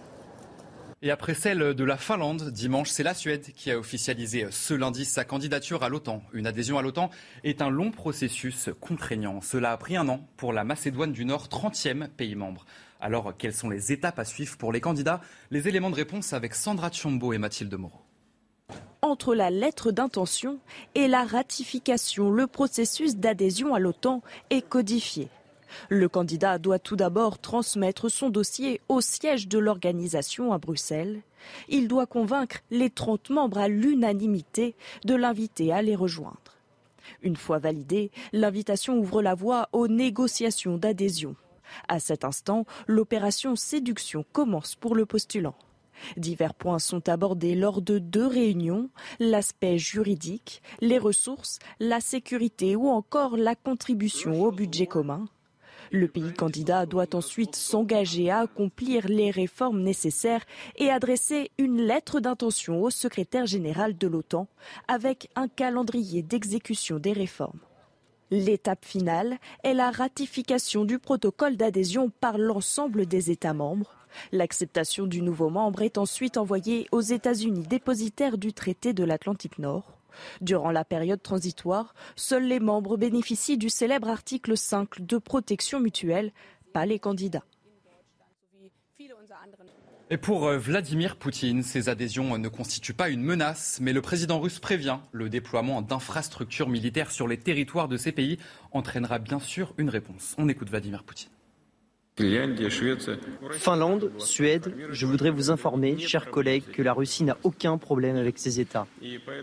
Et 1.02 1.10
après 1.10 1.32
celle 1.32 1.74
de 1.74 1.84
la 1.84 1.96
Finlande, 1.96 2.50
dimanche, 2.50 2.90
c'est 2.90 3.02
la 3.02 3.14
Suède 3.14 3.52
qui 3.56 3.70
a 3.70 3.78
officialisé 3.78 4.46
ce 4.50 4.74
lundi 4.74 5.06
sa 5.06 5.24
candidature 5.24 5.82
à 5.82 5.88
l'OTAN. 5.88 6.22
Une 6.34 6.46
adhésion 6.46 6.76
à 6.78 6.82
l'OTAN 6.82 7.08
est 7.42 7.62
un 7.62 7.70
long 7.70 7.90
processus 7.90 8.68
contraignant. 8.80 9.40
Cela 9.40 9.72
a 9.72 9.76
pris 9.78 9.96
un 9.96 10.08
an 10.10 10.20
pour 10.36 10.52
la 10.52 10.62
Macédoine 10.62 11.12
du 11.12 11.24
Nord, 11.24 11.48
30e 11.48 12.06
pays 12.08 12.34
membre. 12.34 12.66
Alors, 13.00 13.32
quelles 13.38 13.54
sont 13.54 13.70
les 13.70 13.92
étapes 13.92 14.18
à 14.18 14.26
suivre 14.26 14.58
pour 14.58 14.72
les 14.72 14.82
candidats? 14.82 15.22
Les 15.50 15.68
éléments 15.68 15.90
de 15.90 15.96
réponse 15.96 16.34
avec 16.34 16.54
Sandra 16.54 16.90
Tchombo 16.90 17.32
et 17.32 17.38
Mathilde 17.38 17.74
Moreau. 17.74 18.09
Entre 19.10 19.34
la 19.34 19.50
lettre 19.50 19.90
d'intention 19.90 20.60
et 20.94 21.08
la 21.08 21.24
ratification, 21.24 22.30
le 22.30 22.46
processus 22.46 23.16
d'adhésion 23.16 23.74
à 23.74 23.80
l'OTAN 23.80 24.22
est 24.50 24.62
codifié. 24.62 25.26
Le 25.88 26.08
candidat 26.08 26.58
doit 26.58 26.78
tout 26.78 26.94
d'abord 26.94 27.40
transmettre 27.40 28.08
son 28.08 28.30
dossier 28.30 28.80
au 28.88 29.00
siège 29.00 29.48
de 29.48 29.58
l'organisation 29.58 30.52
à 30.52 30.58
Bruxelles. 30.58 31.22
Il 31.68 31.88
doit 31.88 32.06
convaincre 32.06 32.58
les 32.70 32.88
30 32.88 33.30
membres 33.30 33.58
à 33.58 33.66
l'unanimité 33.66 34.76
de 35.04 35.16
l'inviter 35.16 35.72
à 35.72 35.82
les 35.82 35.96
rejoindre. 35.96 36.56
Une 37.20 37.36
fois 37.36 37.58
validée, 37.58 38.12
l'invitation 38.32 38.96
ouvre 38.96 39.22
la 39.22 39.34
voie 39.34 39.68
aux 39.72 39.88
négociations 39.88 40.78
d'adhésion. 40.78 41.34
À 41.88 41.98
cet 41.98 42.24
instant, 42.24 42.64
l'opération 42.86 43.56
séduction 43.56 44.24
commence 44.32 44.76
pour 44.76 44.94
le 44.94 45.04
postulant. 45.04 45.56
Divers 46.16 46.54
points 46.54 46.78
sont 46.78 47.08
abordés 47.08 47.54
lors 47.54 47.82
de 47.82 47.98
deux 47.98 48.26
réunions, 48.26 48.90
l'aspect 49.18 49.78
juridique, 49.78 50.62
les 50.80 50.98
ressources, 50.98 51.58
la 51.78 52.00
sécurité 52.00 52.76
ou 52.76 52.88
encore 52.88 53.36
la 53.36 53.54
contribution 53.54 54.42
au 54.42 54.52
budget 54.52 54.86
commun. 54.86 55.26
Le 55.92 56.06
pays 56.06 56.32
candidat 56.32 56.86
doit 56.86 57.16
ensuite 57.16 57.56
s'engager 57.56 58.30
à 58.30 58.40
accomplir 58.40 59.08
les 59.08 59.30
réformes 59.30 59.82
nécessaires 59.82 60.44
et 60.76 60.88
adresser 60.88 61.50
une 61.58 61.82
lettre 61.82 62.20
d'intention 62.20 62.80
au 62.80 62.90
secrétaire 62.90 63.46
général 63.46 63.98
de 63.98 64.06
l'OTAN 64.06 64.46
avec 64.86 65.30
un 65.34 65.48
calendrier 65.48 66.22
d'exécution 66.22 67.00
des 67.00 67.12
réformes. 67.12 67.58
L'étape 68.30 68.84
finale 68.84 69.38
est 69.64 69.74
la 69.74 69.90
ratification 69.90 70.84
du 70.84 71.00
protocole 71.00 71.56
d'adhésion 71.56 72.12
par 72.20 72.38
l'ensemble 72.38 73.06
des 73.06 73.32
États 73.32 73.54
membres. 73.54 73.99
L'acceptation 74.32 75.06
du 75.06 75.22
nouveau 75.22 75.50
membre 75.50 75.82
est 75.82 75.98
ensuite 75.98 76.36
envoyée 76.36 76.88
aux 76.92 77.00
États-Unis 77.00 77.66
dépositaires 77.68 78.38
du 78.38 78.52
traité 78.52 78.92
de 78.92 79.04
l'Atlantique 79.04 79.58
Nord. 79.58 79.96
Durant 80.40 80.70
la 80.70 80.84
période 80.84 81.22
transitoire, 81.22 81.94
seuls 82.16 82.46
les 82.46 82.60
membres 82.60 82.96
bénéficient 82.96 83.58
du 83.58 83.70
célèbre 83.70 84.08
article 84.08 84.56
5 84.56 85.00
de 85.00 85.18
protection 85.18 85.80
mutuelle, 85.80 86.32
pas 86.72 86.86
les 86.86 86.98
candidats. 86.98 87.44
Et 90.12 90.16
pour 90.16 90.46
euh, 90.46 90.58
Vladimir 90.58 91.14
Poutine, 91.14 91.62
ces 91.62 91.88
adhésions 91.88 92.36
ne 92.36 92.48
constituent 92.48 92.94
pas 92.94 93.10
une 93.10 93.22
menace, 93.22 93.78
mais 93.80 93.92
le 93.92 94.02
président 94.02 94.40
russe 94.40 94.58
prévient 94.58 94.98
le 95.12 95.28
déploiement 95.28 95.82
d'infrastructures 95.82 96.68
militaires 96.68 97.12
sur 97.12 97.28
les 97.28 97.38
territoires 97.38 97.86
de 97.86 97.96
ces 97.96 98.10
pays 98.10 98.38
entraînera 98.72 99.20
bien 99.20 99.38
sûr 99.38 99.72
une 99.78 99.88
réponse. 99.88 100.34
On 100.36 100.48
écoute 100.48 100.68
Vladimir 100.68 101.04
Poutine. 101.04 101.30
Finlande, 103.52 104.10
Suède, 104.18 104.74
je 104.90 105.06
voudrais 105.06 105.30
vous 105.30 105.50
informer, 105.50 105.98
chers 105.98 106.30
collègues, 106.30 106.64
que 106.72 106.82
la 106.82 106.92
Russie 106.92 107.24
n'a 107.24 107.36
aucun 107.42 107.78
problème 107.78 108.16
avec 108.16 108.38
ces 108.38 108.60
États. 108.60 108.86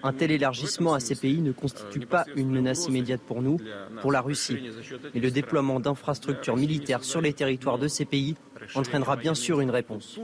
Un 0.03 0.13
tel 0.13 0.31
élargissement 0.31 0.93
à 0.93 0.99
ces 0.99 1.15
pays 1.15 1.41
ne 1.41 1.51
constitue 1.51 2.01
pas 2.01 2.25
une 2.35 2.49
menace 2.49 2.87
immédiate 2.87 3.21
pour 3.21 3.41
nous, 3.41 3.57
pour 4.01 4.11
la 4.11 4.21
Russie. 4.21 4.57
Mais 5.13 5.21
le 5.21 5.31
déploiement 5.31 5.79
d'infrastructures 5.79 6.57
militaires 6.57 7.03
sur 7.03 7.21
les 7.21 7.33
territoires 7.33 7.77
de 7.77 7.87
ces 7.87 8.05
pays 8.05 8.35
entraînera 8.75 9.15
bien 9.15 9.33
sûr 9.33 9.61
une 9.61 9.71
réponse. 9.71 10.19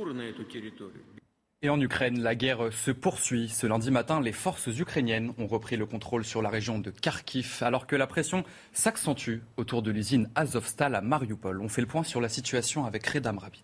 Et 1.65 1.69
en 1.69 1.79
Ukraine, 1.79 2.19
la 2.21 2.35
guerre 2.35 2.73
se 2.73 2.91
poursuit. 2.91 3.47
Ce 3.47 3.65
lundi 3.65 3.89
matin, 3.89 4.19
les 4.19 4.33
forces 4.33 4.67
ukrainiennes 4.67 5.31
ont 5.37 5.47
repris 5.47 5.77
le 5.77 5.85
contrôle 5.85 6.25
sur 6.25 6.41
la 6.41 6.49
région 6.49 6.77
de 6.77 6.91
Kharkiv, 6.91 7.59
alors 7.61 7.87
que 7.87 7.95
la 7.95 8.05
pression 8.05 8.43
s'accentue 8.73 9.37
autour 9.55 9.81
de 9.81 9.89
l'usine 9.89 10.29
Azovstal 10.35 10.93
à 10.93 10.99
Mariupol. 10.99 11.61
On 11.61 11.69
fait 11.69 11.79
le 11.79 11.87
point 11.87 12.03
sur 12.03 12.19
la 12.19 12.27
situation 12.27 12.85
avec 12.85 13.07
Redam 13.07 13.37
Rabit. 13.37 13.63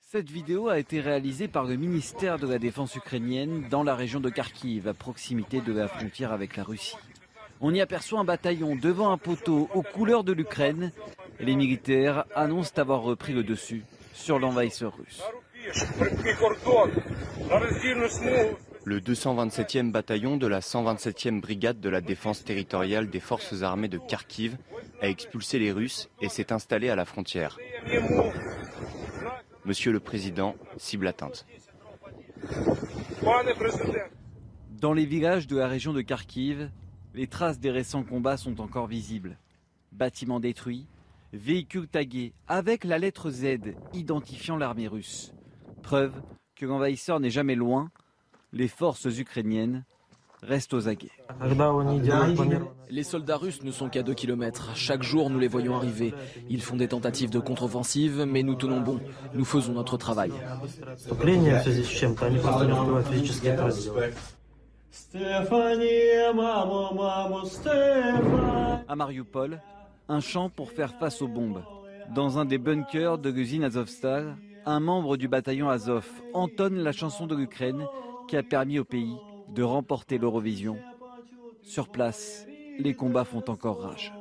Cette 0.00 0.30
vidéo 0.30 0.68
a 0.68 0.80
été 0.80 1.00
réalisée 1.00 1.46
par 1.46 1.62
le 1.62 1.76
ministère 1.76 2.40
de 2.40 2.48
la 2.48 2.58
Défense 2.58 2.96
ukrainienne 2.96 3.68
dans 3.70 3.84
la 3.84 3.94
région 3.94 4.18
de 4.18 4.28
Kharkiv, 4.28 4.88
à 4.88 4.94
proximité 4.94 5.60
de 5.60 5.72
la 5.72 5.86
frontière 5.86 6.32
avec 6.32 6.56
la 6.56 6.64
Russie. 6.64 6.96
On 7.60 7.72
y 7.72 7.80
aperçoit 7.80 8.18
un 8.18 8.24
bataillon 8.24 8.74
devant 8.74 9.12
un 9.12 9.16
poteau 9.16 9.70
aux 9.74 9.82
couleurs 9.82 10.24
de 10.24 10.32
l'Ukraine 10.32 10.90
les 11.38 11.54
militaires 11.54 12.24
annoncent 12.34 12.72
avoir 12.76 13.02
repris 13.02 13.32
le 13.32 13.44
dessus 13.44 13.84
sur 14.12 14.38
l'envahisseur 14.38 14.96
russe. 14.96 15.22
Le 18.84 19.00
227e 19.00 19.90
bataillon 19.90 20.36
de 20.36 20.46
la 20.46 20.60
127e 20.60 21.40
brigade 21.40 21.80
de 21.80 21.88
la 21.88 22.02
défense 22.02 22.44
territoriale 22.44 23.08
des 23.08 23.20
forces 23.20 23.62
armées 23.62 23.88
de 23.88 23.96
Kharkiv 23.96 24.58
a 25.00 25.08
expulsé 25.08 25.58
les 25.58 25.72
Russes 25.72 26.10
et 26.20 26.28
s'est 26.28 26.52
installé 26.52 26.90
à 26.90 26.96
la 26.96 27.06
frontière. 27.06 27.58
Monsieur 29.64 29.92
le 29.92 30.00
Président, 30.00 30.56
cible 30.76 31.06
atteinte. 31.06 31.46
Dans 34.78 34.92
les 34.92 35.06
villages 35.06 35.46
de 35.46 35.56
la 35.56 35.68
région 35.68 35.94
de 35.94 36.02
Kharkiv, 36.02 36.70
les 37.14 37.28
traces 37.28 37.60
des 37.60 37.70
récents 37.70 38.02
combats 38.02 38.36
sont 38.36 38.60
encore 38.60 38.88
visibles. 38.88 39.38
Bâtiments 39.92 40.40
détruits, 40.40 40.86
véhicules 41.32 41.88
tagués 41.88 42.34
avec 42.46 42.84
la 42.84 42.98
lettre 42.98 43.30
Z 43.30 43.74
identifiant 43.94 44.58
l'armée 44.58 44.88
russe. 44.88 45.32
Preuve 45.82 46.12
que 46.56 46.66
l'envahisseur 46.66 47.20
n'est 47.20 47.30
jamais 47.30 47.54
loin, 47.54 47.90
les 48.52 48.68
forces 48.68 49.04
ukrainiennes 49.04 49.84
restent 50.42 50.74
aux 50.74 50.88
aguets. 50.88 51.10
Les 52.90 53.02
soldats 53.02 53.36
russes 53.36 53.62
ne 53.62 53.70
sont 53.70 53.88
qu'à 53.88 54.02
2 54.02 54.14
km. 54.14 54.72
Chaque 54.74 55.02
jour, 55.02 55.30
nous 55.30 55.38
les 55.38 55.48
voyons 55.48 55.76
arriver. 55.76 56.14
Ils 56.50 56.62
font 56.62 56.76
des 56.76 56.88
tentatives 56.88 57.30
de 57.30 57.38
contre-offensive, 57.38 58.24
mais 58.26 58.42
nous 58.42 58.54
tenons 58.54 58.80
bon. 58.80 59.00
Nous 59.34 59.44
faisons 59.44 59.72
notre 59.72 59.96
travail. 59.96 60.32
À 68.88 68.96
Mariupol, 68.96 69.60
un 70.08 70.20
chant 70.20 70.50
pour 70.50 70.72
faire 70.72 70.94
face 70.98 71.22
aux 71.22 71.28
bombes. 71.28 71.62
Dans 72.14 72.38
un 72.38 72.44
des 72.44 72.58
bunkers 72.58 73.18
de 73.18 73.30
l'usine 73.30 73.64
Azovstal, 73.64 74.36
un 74.66 74.80
membre 74.80 75.16
du 75.16 75.28
bataillon 75.28 75.68
Azov, 75.68 76.06
entonne 76.34 76.78
la 76.78 76.92
chanson 76.92 77.26
de 77.26 77.36
l'Ukraine 77.36 77.86
qui 78.28 78.36
a 78.36 78.42
permis 78.42 78.78
au 78.78 78.84
pays 78.84 79.16
de 79.48 79.62
remporter 79.62 80.18
l'Eurovision. 80.18 80.78
Sur 81.62 81.88
place, 81.88 82.46
les 82.78 82.94
combats 82.94 83.24
font 83.24 83.44
encore 83.48 83.82
rage. 83.82 84.12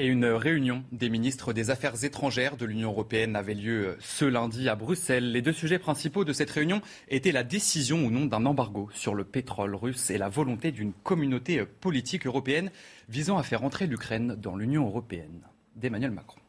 Et 0.00 0.06
une 0.06 0.26
réunion 0.26 0.84
des 0.92 1.10
ministres 1.10 1.52
des 1.52 1.70
Affaires 1.70 2.04
étrangères 2.04 2.56
de 2.56 2.64
l'Union 2.64 2.90
européenne 2.90 3.34
avait 3.34 3.54
lieu 3.54 3.96
ce 3.98 4.24
lundi 4.24 4.68
à 4.68 4.76
Bruxelles. 4.76 5.32
Les 5.32 5.42
deux 5.42 5.52
sujets 5.52 5.80
principaux 5.80 6.24
de 6.24 6.32
cette 6.32 6.50
réunion 6.50 6.82
étaient 7.08 7.32
la 7.32 7.42
décision 7.42 8.04
ou 8.04 8.10
non 8.10 8.26
d'un 8.26 8.46
embargo 8.46 8.88
sur 8.94 9.16
le 9.16 9.24
pétrole 9.24 9.74
russe 9.74 10.10
et 10.10 10.18
la 10.18 10.28
volonté 10.28 10.70
d'une 10.70 10.92
communauté 10.92 11.64
politique 11.64 12.26
européenne 12.26 12.70
visant 13.08 13.38
à 13.38 13.42
faire 13.42 13.64
entrer 13.64 13.88
l'Ukraine 13.88 14.36
dans 14.36 14.54
l'Union 14.54 14.86
européenne 14.86 15.42
d'Emmanuel 15.74 16.12
Macron. 16.12 16.40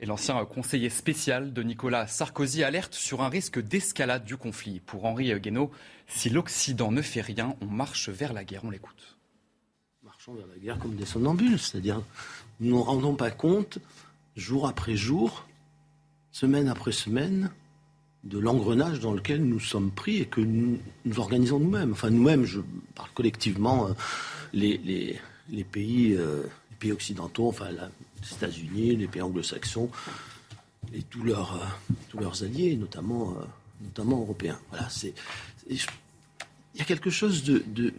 Et 0.00 0.06
l'ancien 0.06 0.42
conseiller 0.46 0.88
spécial 0.88 1.52
de 1.52 1.62
Nicolas 1.62 2.06
Sarkozy 2.06 2.64
alerte 2.64 2.94
sur 2.94 3.22
un 3.22 3.28
risque 3.28 3.60
d'escalade 3.60 4.24
du 4.24 4.36
conflit. 4.36 4.80
Pour 4.80 5.04
Henri 5.04 5.38
Guénaud, 5.38 5.70
si 6.06 6.30
l'Occident 6.30 6.90
ne 6.90 7.02
fait 7.02 7.20
rien, 7.20 7.54
on 7.60 7.66
marche 7.66 8.08
vers 8.08 8.32
la 8.32 8.44
guerre. 8.44 8.64
On 8.64 8.70
l'écoute 8.70 9.18
vers 10.34 10.46
la 10.46 10.58
guerre 10.58 10.78
comme 10.78 10.96
des 10.96 11.06
somnambules. 11.06 11.58
C'est-à-dire, 11.58 12.02
nous 12.60 12.76
ne 12.76 12.82
rendons 12.82 13.14
pas 13.14 13.30
compte, 13.30 13.78
jour 14.36 14.68
après 14.68 14.96
jour, 14.96 15.46
semaine 16.30 16.68
après 16.68 16.92
semaine, 16.92 17.50
de 18.24 18.38
l'engrenage 18.38 19.00
dans 19.00 19.14
lequel 19.14 19.44
nous 19.44 19.60
sommes 19.60 19.90
pris 19.90 20.18
et 20.18 20.26
que 20.26 20.40
nous, 20.40 20.78
organisons 21.16 21.58
nous-mêmes. 21.58 21.92
Enfin, 21.92 22.10
nous-mêmes, 22.10 22.44
je 22.44 22.60
parle 22.94 23.08
collectivement, 23.14 23.88
euh, 23.88 23.92
les, 24.52 25.64
pays, 25.72 26.14
euh, 26.14 26.42
pays 26.80 26.92
occidentaux, 26.92 27.48
enfin, 27.48 27.68
les 27.70 28.32
États-Unis, 28.32 28.96
les 28.96 29.06
pays 29.06 29.22
anglo-saxons, 29.22 29.90
et 30.92 31.02
tous 31.02 31.22
leurs, 31.22 31.54
euh, 31.54 31.66
tous 32.08 32.18
leurs 32.18 32.42
alliés, 32.42 32.74
notamment, 32.74 33.36
notamment 33.80 34.20
européens. 34.20 34.58
Voilà, 34.70 34.88
c'est. 34.88 35.14
Il 35.68 35.78
y 36.74 36.80
a 36.80 36.84
quelque 36.84 37.10
chose 37.10 37.44
de, 37.44 37.62
de, 37.66 37.92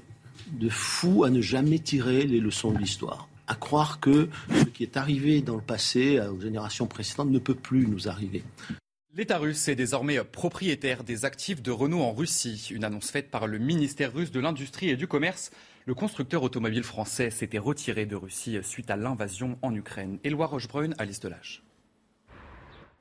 de 0.47 0.69
fou 0.69 1.23
à 1.23 1.29
ne 1.29 1.41
jamais 1.41 1.79
tirer 1.79 2.25
les 2.25 2.39
leçons 2.39 2.71
de 2.71 2.79
l'histoire, 2.79 3.29
à 3.47 3.55
croire 3.55 3.99
que 3.99 4.27
ce 4.53 4.65
qui 4.65 4.83
est 4.83 4.97
arrivé 4.97 5.41
dans 5.41 5.55
le 5.55 5.61
passé 5.61 6.19
aux 6.19 6.41
générations 6.41 6.87
précédentes 6.87 7.29
ne 7.29 7.39
peut 7.39 7.55
plus 7.55 7.87
nous 7.87 8.09
arriver. 8.09 8.43
L'État 9.13 9.39
russe 9.39 9.67
est 9.67 9.75
désormais 9.75 10.23
propriétaire 10.23 11.03
des 11.03 11.25
actifs 11.25 11.61
de 11.61 11.71
Renault 11.71 12.01
en 12.01 12.13
Russie. 12.13 12.69
Une 12.71 12.85
annonce 12.85 13.11
faite 13.11 13.29
par 13.29 13.45
le 13.45 13.57
ministère 13.57 14.13
russe 14.13 14.31
de 14.31 14.39
l'Industrie 14.39 14.89
et 14.89 14.95
du 14.95 15.05
Commerce. 15.05 15.51
Le 15.91 15.95
constructeur 15.95 16.41
automobile 16.41 16.83
français 16.83 17.29
s'était 17.31 17.57
retiré 17.57 18.05
de 18.05 18.15
Russie 18.15 18.57
suite 18.63 18.89
à 18.89 18.95
l'invasion 18.95 19.59
en 19.61 19.75
Ukraine. 19.75 20.19
Éloi 20.23 20.45
Rochebrune, 20.45 20.95
Alice 20.97 21.19
Delage. 21.19 21.63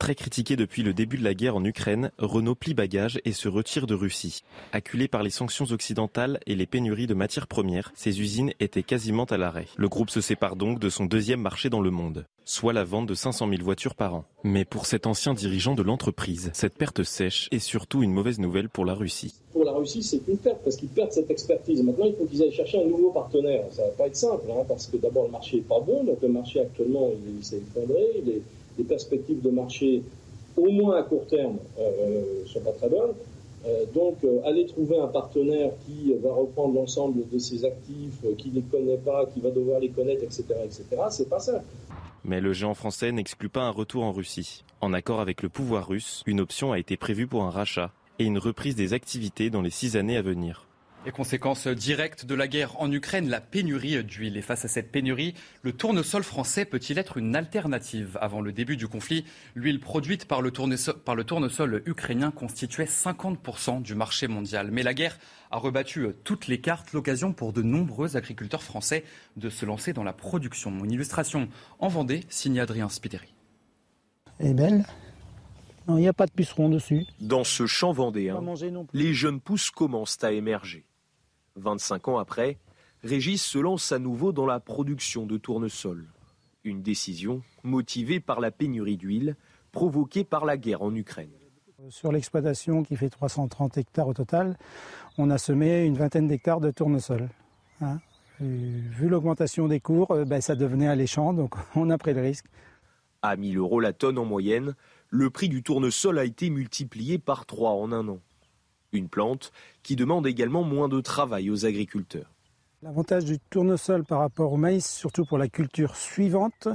Très 0.01 0.15
critiqué 0.15 0.55
depuis 0.55 0.81
le 0.81 0.95
début 0.95 1.19
de 1.19 1.23
la 1.23 1.35
guerre 1.35 1.55
en 1.55 1.63
Ukraine, 1.63 2.09
Renault 2.17 2.55
plie 2.55 2.73
bagage 2.73 3.21
et 3.23 3.33
se 3.33 3.47
retire 3.47 3.85
de 3.85 3.93
Russie. 3.93 4.41
Acculé 4.73 5.07
par 5.07 5.21
les 5.21 5.29
sanctions 5.29 5.65
occidentales 5.65 6.39
et 6.47 6.55
les 6.55 6.65
pénuries 6.65 7.05
de 7.05 7.13
matières 7.13 7.45
premières, 7.45 7.91
ses 7.93 8.19
usines 8.19 8.51
étaient 8.59 8.81
quasiment 8.81 9.25
à 9.25 9.37
l'arrêt. 9.37 9.67
Le 9.77 9.87
groupe 9.89 10.09
se 10.09 10.19
sépare 10.19 10.55
donc 10.55 10.79
de 10.79 10.89
son 10.89 11.05
deuxième 11.05 11.39
marché 11.39 11.69
dans 11.69 11.81
le 11.81 11.91
monde, 11.91 12.25
soit 12.45 12.73
la 12.73 12.83
vente 12.83 13.05
de 13.05 13.13
500 13.13 13.47
000 13.47 13.61
voitures 13.61 13.93
par 13.93 14.15
an. 14.15 14.25
Mais 14.43 14.65
pour 14.65 14.87
cet 14.87 15.05
ancien 15.05 15.35
dirigeant 15.35 15.75
de 15.75 15.83
l'entreprise, 15.83 16.49
cette 16.55 16.79
perte 16.79 17.03
sèche 17.03 17.47
est 17.51 17.59
surtout 17.59 18.01
une 18.01 18.11
mauvaise 18.11 18.39
nouvelle 18.39 18.69
pour 18.69 18.85
la 18.85 18.95
Russie. 18.95 19.35
Pour 19.53 19.65
la 19.65 19.73
Russie, 19.73 20.01
c'est 20.01 20.27
une 20.27 20.39
perte 20.39 20.63
parce 20.63 20.77
qu'ils 20.77 20.89
perdent 20.89 21.11
cette 21.11 21.29
expertise. 21.29 21.83
Maintenant, 21.83 22.05
il 22.05 22.15
faut 22.15 22.25
qu'ils 22.25 22.41
aillent 22.41 22.51
chercher 22.51 22.81
un 22.81 22.87
nouveau 22.87 23.11
partenaire. 23.11 23.65
Ça 23.69 23.83
va 23.83 23.89
pas 23.89 24.07
être 24.07 24.15
simple, 24.15 24.49
hein, 24.49 24.65
parce 24.67 24.87
que 24.87 24.97
d'abord, 24.97 25.25
le 25.25 25.31
marché 25.31 25.57
est 25.57 25.67
pas 25.67 25.79
bon. 25.79 26.03
Donc, 26.05 26.23
le 26.23 26.29
marché 26.29 26.59
actuellement, 26.59 27.11
il 27.37 27.45
s'est 27.45 27.57
effondré. 27.57 28.23
Les 28.81 28.87
perspectives 28.87 29.41
de 29.41 29.49
marché, 29.49 30.01
au 30.57 30.69
moins 30.69 30.97
à 30.97 31.03
court 31.03 31.25
terme, 31.27 31.57
ne 31.77 31.83
euh, 31.83 32.45
sont 32.45 32.61
pas 32.61 32.71
très 32.71 32.89
bonnes. 32.89 33.13
Euh, 33.65 33.85
donc, 33.93 34.17
euh, 34.23 34.41
aller 34.43 34.65
trouver 34.65 34.97
un 34.97 35.07
partenaire 35.07 35.71
qui 35.85 36.13
va 36.21 36.33
reprendre 36.33 36.73
l'ensemble 36.73 37.29
de 37.29 37.37
ses 37.37 37.63
actifs, 37.63 38.25
qui 38.37 38.49
ne 38.49 38.55
les 38.55 38.61
connaît 38.63 38.97
pas, 38.97 39.27
qui 39.27 39.39
va 39.39 39.51
devoir 39.51 39.79
les 39.79 39.89
connaître, 39.89 40.23
etc., 40.23 40.45
etc., 40.65 40.83
c'est 41.11 41.29
pas 41.29 41.39
simple. 41.39 41.63
Mais 42.25 42.41
le 42.41 42.53
géant 42.53 42.73
français 42.73 43.11
n'exclut 43.11 43.49
pas 43.49 43.61
un 43.61 43.69
retour 43.69 44.03
en 44.03 44.11
Russie. 44.11 44.63
En 44.79 44.93
accord 44.93 45.19
avec 45.19 45.43
le 45.43 45.49
pouvoir 45.49 45.87
russe, 45.87 46.23
une 46.25 46.39
option 46.39 46.71
a 46.71 46.79
été 46.79 46.97
prévue 46.97 47.27
pour 47.27 47.43
un 47.43 47.51
rachat 47.51 47.91
et 48.17 48.23
une 48.25 48.39
reprise 48.39 48.75
des 48.75 48.93
activités 48.93 49.51
dans 49.51 49.61
les 49.61 49.69
six 49.69 49.95
années 49.95 50.17
à 50.17 50.21
venir. 50.23 50.65
Les 51.03 51.11
conséquences 51.11 51.65
directes 51.65 52.27
de 52.27 52.35
la 52.35 52.47
guerre 52.47 52.79
en 52.79 52.91
Ukraine, 52.91 53.27
la 53.27 53.41
pénurie 53.41 54.03
d'huile. 54.03 54.37
Et 54.37 54.43
face 54.43 54.65
à 54.65 54.67
cette 54.67 54.91
pénurie, 54.91 55.33
le 55.63 55.71
tournesol 55.71 56.21
français 56.21 56.63
peut-il 56.63 56.99
être 56.99 57.17
une 57.17 57.35
alternative 57.35 58.19
Avant 58.21 58.39
le 58.39 58.51
début 58.51 58.77
du 58.77 58.87
conflit, 58.87 59.25
l'huile 59.55 59.79
produite 59.79 60.25
par 60.25 60.43
le, 60.43 60.51
tournesol, 60.51 60.99
par 60.99 61.15
le 61.15 61.23
tournesol 61.23 61.81
ukrainien 61.87 62.29
constituait 62.29 62.85
50% 62.85 63.81
du 63.81 63.95
marché 63.95 64.27
mondial. 64.27 64.69
Mais 64.69 64.83
la 64.83 64.93
guerre 64.93 65.17
a 65.49 65.57
rebattu 65.57 66.05
toutes 66.23 66.45
les 66.45 66.61
cartes, 66.61 66.93
l'occasion 66.93 67.33
pour 67.33 67.51
de 67.51 67.63
nombreux 67.63 68.15
agriculteurs 68.15 68.61
français 68.61 69.03
de 69.37 69.49
se 69.49 69.65
lancer 69.65 69.93
dans 69.93 70.03
la 70.03 70.13
production. 70.13 70.69
Une 70.83 70.91
illustration 70.91 71.49
en 71.79 71.87
Vendée, 71.87 72.21
signe 72.29 72.59
Adrien 72.59 72.89
Spiteri. 72.89 73.33
Elle 74.37 74.49
est 74.49 74.53
belle. 74.53 74.85
il 75.87 75.95
n'y 75.95 76.07
a 76.07 76.13
pas 76.13 76.27
de 76.27 76.31
puceron 76.31 76.69
dessus. 76.69 77.07
Dans 77.19 77.43
ce 77.43 77.65
champ 77.65 77.91
vendéen, 77.91 78.39
les 78.93 79.15
jeunes 79.15 79.39
pousses 79.39 79.71
commencent 79.71 80.23
à 80.23 80.31
émerger. 80.31 80.85
25 81.61 82.07
ans 82.09 82.17
après, 82.17 82.57
Régis 83.03 83.41
se 83.41 83.57
lance 83.57 83.91
à 83.91 83.99
nouveau 83.99 84.31
dans 84.31 84.45
la 84.45 84.59
production 84.59 85.25
de 85.25 85.37
tournesol. 85.37 86.05
Une 86.63 86.81
décision 86.81 87.41
motivée 87.63 88.19
par 88.19 88.39
la 88.39 88.51
pénurie 88.51 88.97
d'huile 88.97 89.35
provoquée 89.71 90.23
par 90.23 90.45
la 90.45 90.57
guerre 90.57 90.81
en 90.81 90.93
Ukraine. 90.93 91.31
Sur 91.89 92.11
l'exploitation 92.11 92.83
qui 92.83 92.95
fait 92.95 93.09
330 93.09 93.77
hectares 93.77 94.07
au 94.07 94.13
total, 94.13 94.57
on 95.17 95.31
a 95.31 95.37
semé 95.37 95.85
une 95.85 95.95
vingtaine 95.95 96.27
d'hectares 96.27 96.59
de 96.59 96.69
tournesol. 96.69 97.29
Hein. 97.81 97.99
vu 98.39 99.09
l'augmentation 99.09 99.67
des 99.67 99.79
cours, 99.79 100.11
euh, 100.11 100.25
ben, 100.25 100.41
ça 100.41 100.55
devenait 100.55 100.87
alléchant, 100.87 101.33
donc 101.33 101.55
on 101.75 101.89
a 101.89 101.97
pris 101.97 102.13
le 102.13 102.21
risque. 102.21 102.45
À 103.23 103.35
1000 103.35 103.57
euros 103.57 103.79
la 103.79 103.93
tonne 103.93 104.19
en 104.19 104.25
moyenne, 104.25 104.75
le 105.09 105.29
prix 105.31 105.49
du 105.49 105.63
tournesol 105.63 106.19
a 106.19 106.25
été 106.25 106.51
multiplié 106.51 107.17
par 107.17 107.45
3 107.47 107.71
en 107.71 107.91
un 107.91 108.07
an. 108.07 108.19
Une 108.93 109.07
plante 109.07 109.51
qui 109.83 109.95
demande 109.95 110.27
également 110.27 110.63
moins 110.63 110.89
de 110.89 110.99
travail 110.99 111.49
aux 111.49 111.65
agriculteurs. 111.65 112.29
L'avantage 112.83 113.25
du 113.25 113.39
tournesol 113.39 114.03
par 114.03 114.19
rapport 114.19 114.51
au 114.51 114.57
maïs, 114.57 114.89
surtout 114.89 115.23
pour 115.23 115.37
la 115.37 115.47
culture 115.47 115.95
suivante, 115.95 116.67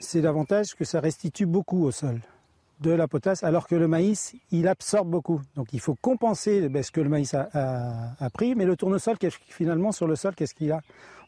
c'est 0.00 0.20
l'avantage 0.20 0.74
que 0.74 0.84
ça 0.84 1.00
restitue 1.00 1.44
beaucoup 1.44 1.84
au 1.84 1.90
sol 1.90 2.20
de 2.80 2.92
la 2.92 3.08
potasse, 3.08 3.42
alors 3.42 3.66
que 3.66 3.74
le 3.74 3.88
maïs, 3.88 4.36
il 4.52 4.68
absorbe 4.68 5.10
beaucoup. 5.10 5.42
Donc 5.56 5.72
il 5.72 5.80
faut 5.80 5.96
compenser 5.96 6.68
ben, 6.68 6.82
ce 6.82 6.92
que 6.92 7.00
le 7.00 7.08
maïs 7.08 7.34
a, 7.34 8.30
pris, 8.32 8.54
mais 8.54 8.64
le 8.64 8.76
tournesol, 8.76 9.16
finalement, 9.48 9.92
sur 9.92 10.06
le 10.06 10.16
sol, 10.16 10.34
qu'est-ce 10.34 10.54
qu'il 10.54 10.70
a? 10.72 10.80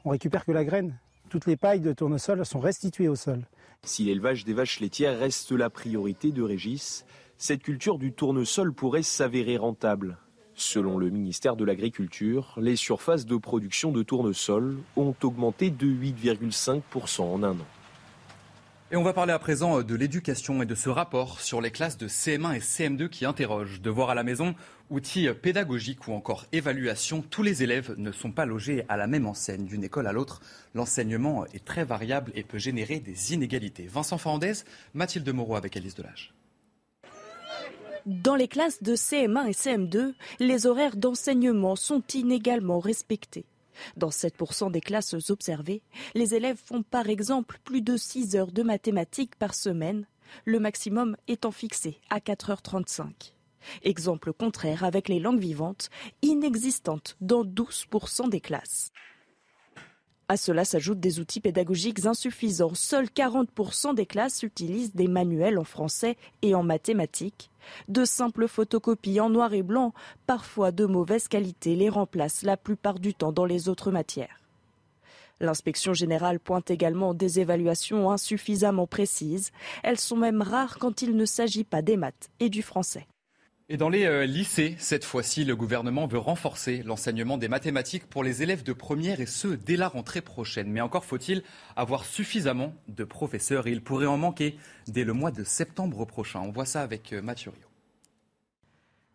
On 0.05 0.11
récupère 0.11 0.45
que 0.45 0.53
la 0.53 0.65
graine. 0.65 0.97
Toutes 1.29 1.47
les 1.47 1.57
pailles 1.57 1.81
de 1.81 1.93
tournesol 1.93 2.47
sont 2.47 2.61
restituées 2.61 3.09
au 3.09 3.17
sol. 3.17 3.43
Si 3.83 4.05
l'élevage 4.05 4.45
des 4.45 4.53
vaches 4.53 4.81
laitières 4.81 5.19
reste 5.19 5.53
la 5.53 5.71
priorité 5.71 6.33
de 6.33 6.43
Régis, 6.43 7.05
cette 7.41 7.63
culture 7.63 7.97
du 7.97 8.13
tournesol 8.13 8.75
pourrait 8.75 9.03
s'avérer 9.03 9.57
rentable. 9.57 10.19
Selon 10.55 10.99
le 10.99 11.09
ministère 11.09 11.57
de 11.57 11.65
l'Agriculture, 11.65 12.53
les 12.61 12.77
surfaces 12.77 13.25
de 13.25 13.35
production 13.39 13.93
de 13.93 14.03
tournesol 14.03 14.77
ont 14.95 15.15
augmenté 15.23 15.71
de 15.71 15.87
8,5% 15.87 17.23
en 17.23 17.43
un 17.43 17.53
an. 17.53 17.67
Et 18.91 18.97
on 18.97 19.03
va 19.03 19.15
parler 19.15 19.33
à 19.33 19.39
présent 19.39 19.81
de 19.81 19.95
l'éducation 19.95 20.61
et 20.61 20.67
de 20.67 20.75
ce 20.75 20.91
rapport 20.91 21.41
sur 21.41 21.63
les 21.63 21.71
classes 21.71 21.97
de 21.97 22.09
CM1 22.09 22.57
et 22.57 22.59
CM2 22.59 23.09
qui 23.09 23.25
interroge. 23.25 23.81
Devoir 23.81 24.11
à 24.11 24.15
la 24.15 24.23
maison, 24.23 24.55
outils 24.91 25.31
pédagogiques 25.33 26.09
ou 26.09 26.13
encore 26.13 26.45
évaluation, 26.53 27.23
tous 27.23 27.43
les 27.43 27.63
élèves 27.63 27.95
ne 27.97 28.13
sont 28.13 28.33
pas 28.33 28.45
logés 28.45 28.85
à 28.91 28.99
la 28.99 29.07
même 29.07 29.27
enseigne 29.27 29.65
d'une 29.65 29.85
école 29.85 30.09
à 30.09 30.13
l'autre. 30.13 30.43
L'enseignement 30.75 31.47
est 31.55 31.65
très 31.65 31.85
variable 31.85 32.33
et 32.35 32.43
peut 32.43 32.59
générer 32.59 33.01
des 33.01 33.33
inégalités. 33.33 33.87
Vincent 33.87 34.19
Fernandez, 34.19 34.53
Mathilde 34.93 35.33
Moreau 35.33 35.57
avec 35.57 35.75
Alice 35.75 35.95
Delage. 35.95 36.35
Dans 38.07 38.35
les 38.35 38.49
classes 38.49 38.83
de 38.83 38.95
CM1 38.95 39.49
et 39.49 39.53
CM2, 39.53 40.15
les 40.39 40.67
horaires 40.67 40.97
d'enseignement 40.97 41.77
sont 41.77 42.03
inégalement 42.15 42.79
respectés. 42.79 43.45
Dans 43.97 44.09
7% 44.09 44.71
des 44.71 44.81
classes 44.81 45.31
observées, 45.31 45.83
les 46.15 46.35
élèves 46.35 46.61
font 46.63 46.83
par 46.83 47.09
exemple 47.09 47.59
plus 47.65 47.83
de 47.83 47.97
6 47.97 48.37
heures 48.37 48.53
de 48.53 48.63
mathématiques 48.63 49.37
par 49.37 49.55
semaine, 49.55 50.07
le 50.45 50.61
maximum 50.61 51.17
étant 51.29 51.51
fixé 51.51 51.99
à 52.11 52.19
4h35. 52.19 53.33
Exemple 53.83 54.33
contraire 54.33 54.85
avec 54.85 55.09
les 55.09 55.21
langues 55.21 55.41
vivantes, 55.41 55.91
inexistantes 56.23 57.17
dans 57.21 57.45
12% 57.45 58.29
des 58.31 58.41
classes. 58.41 58.93
À 60.31 60.37
cela 60.37 60.65
s'ajoutent 60.65 61.01
des 61.01 61.19
outils 61.19 61.41
pédagogiques 61.41 62.07
insuffisants. 62.07 62.77
Seuls 62.77 63.09
40% 63.09 63.97
des 63.97 64.07
classes 64.07 64.45
utilisent 64.45 64.95
des 64.95 65.09
manuels 65.09 65.59
en 65.59 65.65
français 65.65 66.17
et 66.43 66.55
en 66.55 66.63
mathématiques. 66.63 67.51
De 67.89 68.05
simples 68.05 68.47
photocopies 68.47 69.19
en 69.19 69.29
noir 69.29 69.55
et 69.55 69.65
blanc, 69.65 69.93
parfois 70.29 70.71
de 70.71 70.87
mauvaise 70.87 71.27
qualité, 71.27 71.75
les 71.75 71.89
remplacent 71.89 72.45
la 72.45 72.57
plupart 72.57 73.01
du 73.01 73.13
temps 73.13 73.33
dans 73.33 73.45
les 73.45 73.69
autres 73.69 73.91
matières. 73.91 74.41
L'inspection 75.41 75.95
générale 75.95 76.39
pointe 76.39 76.71
également 76.71 77.13
des 77.13 77.41
évaluations 77.41 78.09
insuffisamment 78.13 78.87
précises. 78.87 79.51
Elles 79.83 79.99
sont 79.99 80.17
même 80.17 80.43
rares 80.43 80.79
quand 80.79 81.03
il 81.03 81.17
ne 81.17 81.25
s'agit 81.25 81.65
pas 81.65 81.83
des 81.83 81.97
maths 81.97 82.31
et 82.39 82.51
du 82.51 82.63
français. 82.63 83.09
Et 83.73 83.77
dans 83.77 83.89
les 83.89 84.05
euh, 84.05 84.27
lycées, 84.27 84.75
cette 84.81 85.05
fois-ci, 85.05 85.45
le 85.45 85.55
gouvernement 85.55 86.09
veut 86.09 86.19
renforcer 86.19 86.83
l'enseignement 86.83 87.39
des 87.39 87.47
mathématiques 87.47 88.05
pour 88.05 88.25
les 88.25 88.43
élèves 88.43 88.65
de 88.65 88.73
première 88.73 89.21
et 89.21 89.27
ceux 89.27 89.57
dès 89.57 89.77
la 89.77 89.87
rentrée 89.87 90.23
prochaine. 90.23 90.69
Mais 90.73 90.81
encore 90.81 91.05
faut-il 91.05 91.45
avoir 91.77 92.05
suffisamment 92.05 92.75
de 92.89 93.05
professeurs 93.05 93.69
et 93.69 93.71
il 93.71 93.81
pourrait 93.81 94.07
en 94.07 94.17
manquer 94.17 94.57
dès 94.89 95.05
le 95.05 95.13
mois 95.13 95.31
de 95.31 95.45
septembre 95.45 96.05
prochain. 96.05 96.41
On 96.41 96.51
voit 96.51 96.65
ça 96.65 96.83
avec 96.83 97.13
euh, 97.13 97.23
Mathieu 97.23 97.53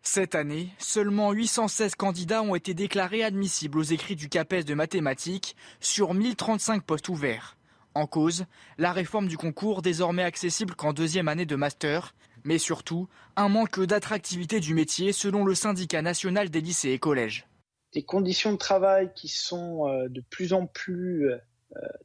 Cette 0.00 0.34
année, 0.34 0.70
seulement 0.78 1.32
816 1.32 1.94
candidats 1.94 2.42
ont 2.42 2.54
été 2.54 2.72
déclarés 2.72 3.24
admissibles 3.24 3.78
aux 3.78 3.82
écrits 3.82 4.16
du 4.16 4.30
CAPES 4.30 4.64
de 4.64 4.72
mathématiques 4.72 5.54
sur 5.80 6.14
1035 6.14 6.82
postes 6.82 7.10
ouverts. 7.10 7.58
En 7.92 8.06
cause, 8.06 8.46
la 8.78 8.92
réforme 8.92 9.28
du 9.28 9.36
concours 9.36 9.82
désormais 9.82 10.22
accessible 10.22 10.74
qu'en 10.74 10.94
deuxième 10.94 11.28
année 11.28 11.44
de 11.44 11.56
master 11.56 12.14
mais 12.46 12.58
surtout 12.58 13.08
un 13.36 13.48
manque 13.48 13.80
d'attractivité 13.80 14.60
du 14.60 14.72
métier 14.72 15.12
selon 15.12 15.44
le 15.44 15.54
syndicat 15.54 16.00
national 16.00 16.48
des 16.48 16.62
lycées 16.62 16.90
et 16.90 16.98
collèges. 16.98 17.46
Des 17.92 18.02
conditions 18.02 18.52
de 18.52 18.58
travail 18.58 19.10
qui 19.14 19.28
sont 19.28 19.88
euh, 19.88 20.08
de 20.08 20.22
plus 20.30 20.52
en 20.52 20.66
plus 20.66 21.28
euh, 21.28 21.38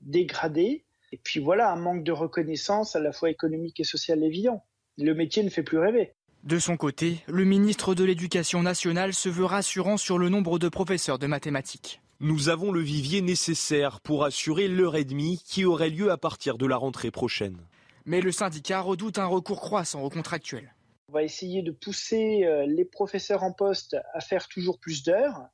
dégradées, 0.01 0.83
et 1.11 1.17
puis 1.17 1.39
voilà, 1.39 1.71
un 1.71 1.75
manque 1.75 2.03
de 2.03 2.11
reconnaissance 2.11 2.95
à 2.95 2.99
la 2.99 3.11
fois 3.11 3.29
économique 3.29 3.79
et 3.79 3.83
sociale 3.83 4.23
évident. 4.23 4.65
Le 4.97 5.13
métier 5.13 5.43
ne 5.43 5.49
fait 5.49 5.63
plus 5.63 5.77
rêver. 5.77 6.13
De 6.43 6.57
son 6.57 6.75
côté, 6.75 7.19
le 7.27 7.45
ministre 7.45 7.93
de 7.93 8.03
l'Éducation 8.03 8.63
nationale 8.63 9.13
se 9.13 9.29
veut 9.29 9.45
rassurant 9.45 9.97
sur 9.97 10.17
le 10.17 10.29
nombre 10.29 10.57
de 10.57 10.69
professeurs 10.69 11.19
de 11.19 11.27
mathématiques. 11.27 12.01
Nous 12.19 12.49
avons 12.49 12.71
le 12.71 12.81
vivier 12.81 13.21
nécessaire 13.21 13.99
pour 13.99 14.25
assurer 14.25 14.67
l'heure 14.67 14.95
et 14.95 15.05
demie 15.05 15.41
qui 15.45 15.65
aurait 15.65 15.89
lieu 15.89 16.11
à 16.11 16.17
partir 16.17 16.57
de 16.57 16.65
la 16.65 16.77
rentrée 16.77 17.11
prochaine. 17.11 17.57
Mais 18.05 18.21
le 18.21 18.31
syndicat 18.31 18.81
redoute 18.81 19.17
un 19.19 19.25
recours 19.25 19.61
croissant 19.61 20.01
aux 20.01 20.09
contractuels. 20.09 20.73
On 21.09 21.13
va 21.13 21.23
essayer 21.23 21.61
de 21.61 21.71
pousser 21.71 22.45
euh, 22.45 22.65
les 22.65 22.85
professeurs 22.85 23.43
en 23.43 23.51
poste 23.51 23.97
à 24.13 24.21
faire 24.21 24.47
toujours 24.47 24.79
plus 24.79 25.03
d'heures, 25.03 25.47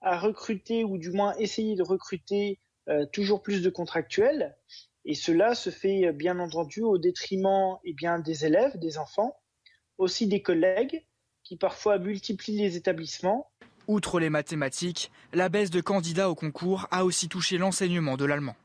à 0.00 0.18
recruter 0.18 0.84
ou 0.84 0.98
du 0.98 1.10
moins 1.10 1.34
essayer 1.36 1.74
de 1.74 1.82
recruter 1.82 2.58
euh, 2.88 3.06
toujours 3.06 3.42
plus 3.42 3.62
de 3.62 3.70
contractuels. 3.70 4.56
Et 5.04 5.14
cela 5.14 5.54
se 5.54 5.70
fait 5.70 6.06
euh, 6.06 6.12
bien 6.12 6.38
entendu 6.38 6.82
au 6.82 6.98
détriment 6.98 7.78
eh 7.84 7.94
bien, 7.94 8.18
des 8.18 8.44
élèves, 8.44 8.78
des 8.78 8.98
enfants, 8.98 9.36
aussi 9.98 10.26
des 10.26 10.42
collègues 10.42 11.06
qui 11.42 11.56
parfois 11.56 11.98
multiplient 11.98 12.58
les 12.58 12.76
établissements. 12.76 13.50
Outre 13.88 14.20
les 14.20 14.30
mathématiques, 14.30 15.10
la 15.32 15.48
baisse 15.48 15.70
de 15.70 15.80
candidats 15.80 16.30
au 16.30 16.34
concours 16.34 16.86
a 16.90 17.04
aussi 17.04 17.28
touché 17.28 17.58
l'enseignement 17.58 18.16
de 18.16 18.24
l'allemand. 18.24 18.56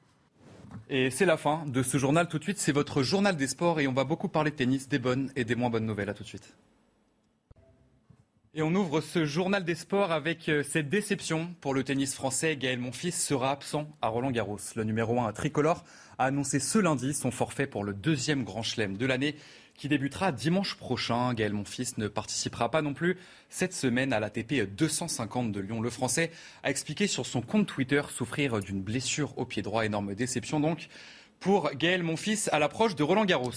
Et 0.90 1.10
c'est 1.10 1.26
la 1.26 1.38
fin 1.38 1.64
de 1.66 1.82
ce 1.82 1.98
journal. 1.98 2.28
Tout 2.28 2.38
de 2.38 2.44
suite, 2.44 2.60
c'est 2.60 2.72
votre 2.72 3.02
journal 3.02 3.36
des 3.36 3.48
sports 3.48 3.80
et 3.80 3.88
on 3.88 3.94
va 3.94 4.04
beaucoup 4.04 4.28
parler 4.28 4.52
de 4.52 4.56
tennis, 4.56 4.88
des 4.88 5.00
bonnes 5.00 5.32
et 5.36 5.44
des 5.44 5.56
moins 5.56 5.70
bonnes 5.70 5.86
nouvelles. 5.86 6.10
À 6.10 6.14
tout 6.14 6.24
de 6.24 6.28
suite. 6.28 6.56
Et 8.54 8.62
on 8.62 8.74
ouvre 8.74 9.02
ce 9.02 9.26
journal 9.26 9.66
des 9.66 9.76
sports 9.76 10.14
avec 10.14 10.48
euh, 10.48 10.64
cette 10.64 10.88
déception 10.88 11.50
pour 11.60 11.74
le 11.74 11.84
tennis 11.84 12.16
français. 12.16 12.56
Gaël 12.56 12.80
Monfils 12.80 13.12
sera 13.12 13.52
absent 13.52 13.90
à 14.02 14.08
Roland 14.08 14.32
Garros. 14.32 14.60
Le 14.78 14.84
numéro 14.86 15.20
1 15.20 15.34
tricolore 15.34 15.84
a 16.18 16.26
annoncé 16.26 16.60
ce 16.60 16.80
lundi 16.80 17.14
son 17.14 17.32
forfait 17.32 17.68
pour 17.68 17.84
le 17.84 17.94
deuxième 17.94 18.46
grand 18.46 18.64
chelem 18.64 18.96
de 18.96 19.06
l'année 19.06 19.36
qui 19.78 19.88
débutera 19.88 20.32
dimanche 20.32 20.76
prochain. 20.76 21.34
Gaël 21.34 21.54
Monfils 21.54 21.94
ne 21.98 22.08
participera 22.08 22.72
pas 22.72 22.82
non 22.82 22.94
plus 22.94 23.18
cette 23.50 23.74
semaine 23.74 24.14
à 24.14 24.20
l'ATP 24.20 24.64
250 24.76 25.52
de 25.52 25.60
Lyon. 25.60 25.82
Le 25.82 25.90
Français 25.90 26.32
a 26.64 26.70
expliqué 26.70 27.08
sur 27.08 27.26
son 27.26 27.42
compte 27.42 27.68
Twitter 27.68 28.02
souffrir 28.10 28.60
d'une 28.60 28.82
blessure 28.82 29.38
au 29.38 29.46
pied 29.46 29.62
droit. 29.62 29.86
Énorme 29.86 30.16
déception 30.16 30.60
donc 30.60 30.88
pour 31.40 31.72
Gaël 31.76 32.04
Monfils 32.04 32.50
à 32.52 32.60
l'approche 32.60 32.96
de 32.96 33.04
Roland 33.04 33.26
Garros. 33.26 33.52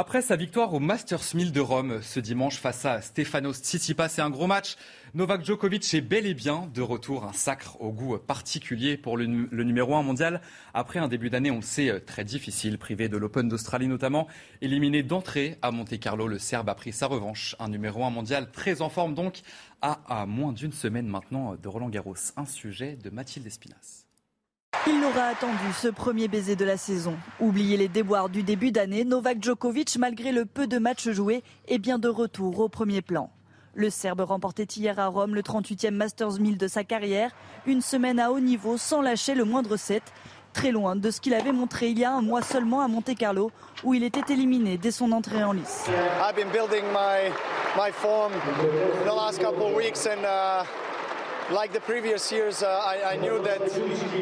Après 0.00 0.22
sa 0.22 0.36
victoire 0.36 0.74
au 0.74 0.78
Masters 0.78 1.34
1000 1.34 1.50
de 1.50 1.60
Rome 1.60 2.00
ce 2.02 2.20
dimanche 2.20 2.58
face 2.58 2.84
à 2.84 3.00
Stefanos 3.02 3.58
Tsitsipas, 3.60 4.08
c'est 4.08 4.22
un 4.22 4.30
gros 4.30 4.46
match. 4.46 4.76
Novak 5.12 5.44
Djokovic 5.44 5.92
est 5.92 6.00
bel 6.00 6.24
et 6.24 6.34
bien 6.34 6.70
de 6.72 6.82
retour, 6.82 7.24
un 7.24 7.32
sacre 7.32 7.80
au 7.80 7.90
goût 7.90 8.16
particulier 8.16 8.96
pour 8.96 9.16
le, 9.16 9.26
numéro 9.26 9.96
1 9.96 10.04
mondial. 10.04 10.40
Après 10.72 11.00
un 11.00 11.08
début 11.08 11.30
d'année, 11.30 11.50
on 11.50 11.56
le 11.56 11.62
sait, 11.62 11.98
très 11.98 12.22
difficile, 12.22 12.78
privé 12.78 13.08
de 13.08 13.16
l'Open 13.16 13.48
d'Australie 13.48 13.88
notamment, 13.88 14.28
éliminé 14.60 15.02
d'entrée 15.02 15.58
à 15.62 15.72
Monte-Carlo, 15.72 16.28
le 16.28 16.38
Serbe 16.38 16.68
a 16.68 16.76
pris 16.76 16.92
sa 16.92 17.08
revanche. 17.08 17.56
Un 17.58 17.68
numéro 17.68 18.04
1 18.04 18.10
mondial 18.10 18.52
très 18.52 18.82
en 18.82 18.90
forme 18.90 19.16
donc, 19.16 19.40
à, 19.82 19.98
à 20.06 20.26
moins 20.26 20.52
d'une 20.52 20.70
semaine 20.70 21.08
maintenant 21.08 21.56
de 21.60 21.66
Roland 21.66 21.88
Garros. 21.88 22.14
Un 22.36 22.46
sujet 22.46 22.94
de 22.94 23.10
Mathilde 23.10 23.48
Espinas. 23.48 24.07
Il 24.90 25.00
n'aura 25.00 25.24
attendu 25.24 25.70
ce 25.78 25.88
premier 25.88 26.28
baiser 26.28 26.56
de 26.56 26.64
la 26.64 26.78
saison. 26.78 27.14
Oubliez 27.40 27.76
les 27.76 27.88
déboires 27.88 28.30
du 28.30 28.42
début 28.42 28.72
d'année, 28.72 29.04
Novak 29.04 29.42
Djokovic, 29.42 29.98
malgré 29.98 30.32
le 30.32 30.46
peu 30.46 30.66
de 30.66 30.78
matchs 30.78 31.10
joués, 31.10 31.42
est 31.66 31.76
bien 31.76 31.98
de 31.98 32.08
retour 32.08 32.58
au 32.60 32.70
premier 32.70 33.02
plan. 33.02 33.30
Le 33.74 33.90
Serbe 33.90 34.22
remportait 34.22 34.64
hier 34.64 34.98
à 34.98 35.08
Rome 35.08 35.34
le 35.34 35.42
38e 35.42 35.90
Masters 35.90 36.40
1000 36.40 36.56
de 36.56 36.66
sa 36.68 36.84
carrière, 36.84 37.32
une 37.66 37.82
semaine 37.82 38.18
à 38.18 38.30
haut 38.32 38.40
niveau 38.40 38.78
sans 38.78 39.02
lâcher 39.02 39.34
le 39.34 39.44
moindre 39.44 39.76
set, 39.76 40.04
très 40.54 40.70
loin 40.70 40.96
de 40.96 41.10
ce 41.10 41.20
qu'il 41.20 41.34
avait 41.34 41.52
montré 41.52 41.90
il 41.90 41.98
y 41.98 42.04
a 42.06 42.12
un 42.12 42.22
mois 42.22 42.40
seulement 42.40 42.80
à 42.80 42.88
Monte-Carlo, 42.88 43.50
où 43.84 43.92
il 43.92 44.02
était 44.04 44.32
éliminé 44.32 44.78
dès 44.78 44.90
son 44.90 45.12
entrée 45.12 45.44
en 45.44 45.52
lice. 45.52 45.84
Like 51.50 51.72
the 51.72 51.80
previous 51.80 52.30
years, 52.30 52.62
uh, 52.62 52.68
I, 52.68 53.12
I, 53.12 53.16
knew 53.16 53.42
that 53.42 53.60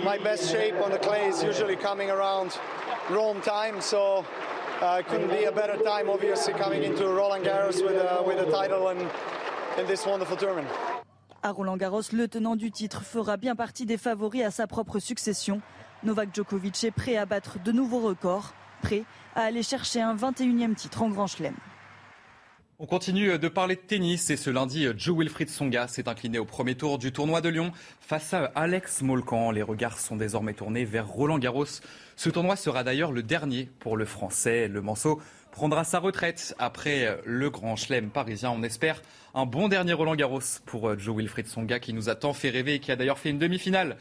my 0.05 0.19
best 0.19 0.51
shape 0.51 0.75
on 0.77 0.91
the 0.91 0.99
clay 0.99 1.27
is 1.27 1.43
usually 1.43 1.77
coming 1.77 2.11
around 2.11 2.59
Rome 3.11 3.41
time, 3.41 3.81
so 3.81 4.25
uh, 4.81 5.03
couldn't 5.09 5.31
be 5.31 5.45
a 5.45 5.53
better 5.53 5.77
time, 5.83 6.09
obviously, 6.09 6.53
coming 6.55 6.85
into 6.85 7.07
Roland 7.09 7.45
Garros 7.45 7.83
with 7.83 7.97
a, 7.97 8.23
with 8.25 8.39
a 8.39 8.51
title 8.51 8.89
and 8.89 9.01
in 9.79 9.87
this 9.87 10.07
wonderful 10.07 10.37
tournament. 10.37 10.69
À 11.43 11.53
Roland 11.53 11.77
Garros, 11.77 12.13
le 12.13 12.29
tenant 12.29 12.57
du 12.57 12.71
titre 12.71 13.03
fera 13.03 13.37
bien 13.37 13.55
partie 13.55 13.87
des 13.87 13.99
favoris 13.99 14.43
à 14.43 14.51
sa 14.51 14.67
propre 14.67 14.99
succession. 14.99 15.61
Novak 16.03 16.35
Djokovic 16.35 16.85
est 16.85 16.91
prêt 16.91 17.17
à 17.17 17.27
battre 17.27 17.59
de 17.63 17.73
nouveaux 17.73 18.01
records, 18.01 18.53
prêt 18.83 19.05
à 19.35 19.43
aller 19.43 19.63
chercher 19.63 20.01
un 20.01 20.15
21e 20.15 20.75
titre 20.75 21.03
en 21.03 21.11
Grand 21.11 21.27
Chelem. 21.27 21.55
On 22.79 22.85
continue 22.85 23.39
de 23.39 23.49
parler 23.49 23.75
de 23.75 23.81
tennis 23.81 24.29
et 24.29 24.37
ce 24.37 24.51
lundi, 24.51 24.87
Joe 24.99 25.17
Wilfried 25.17 25.49
Songa 25.49 25.89
s'est 25.89 26.11
incliné 26.11 26.39
au 26.39 26.45
premier 26.45 26.75
tour 26.75 26.99
du 26.99 27.11
tournoi 27.11 27.41
de 27.41 27.49
Lyon 27.49 27.73
face 28.01 28.35
à 28.35 28.53
Alex 28.55 29.01
Molcan. 29.01 29.51
Les 29.51 29.63
regards 29.63 29.99
sont 29.99 30.17
désormais 30.17 30.53
tournés 30.53 30.85
vers 30.85 31.09
Roland 31.09 31.39
Garros. 31.39 31.81
Ce 32.17 32.29
tournoi 32.29 32.55
sera 32.55 32.85
d'ailleurs 32.85 33.13
le 33.13 33.23
dernier 33.23 33.71
pour 33.79 33.97
le 33.97 34.05
Français. 34.05 34.69
Le 34.69 34.83
Manceau 34.83 35.23
prendra 35.53 35.85
sa 35.85 36.01
retraite 36.01 36.55
après 36.59 37.19
le 37.25 37.49
Grand 37.49 37.77
Chelem 37.77 38.11
parisien. 38.11 38.51
On 38.51 38.63
espère 38.63 39.01
un 39.33 39.47
bon 39.47 39.69
dernier 39.69 39.95
Roland 39.95 40.15
Garros 40.15 40.41
pour 40.67 40.99
Joe 40.99 41.17
Wilfried 41.17 41.47
Songa 41.47 41.81
qui 41.81 41.95
nous 41.95 42.11
a 42.11 42.15
tant 42.15 42.35
fait 42.35 42.51
rêver 42.51 42.75
et 42.75 42.81
qui 42.81 42.93
a 42.93 42.97
d'ailleurs 42.97 43.19
fait 43.19 43.31
une 43.31 43.39
demi-finale 43.39 43.97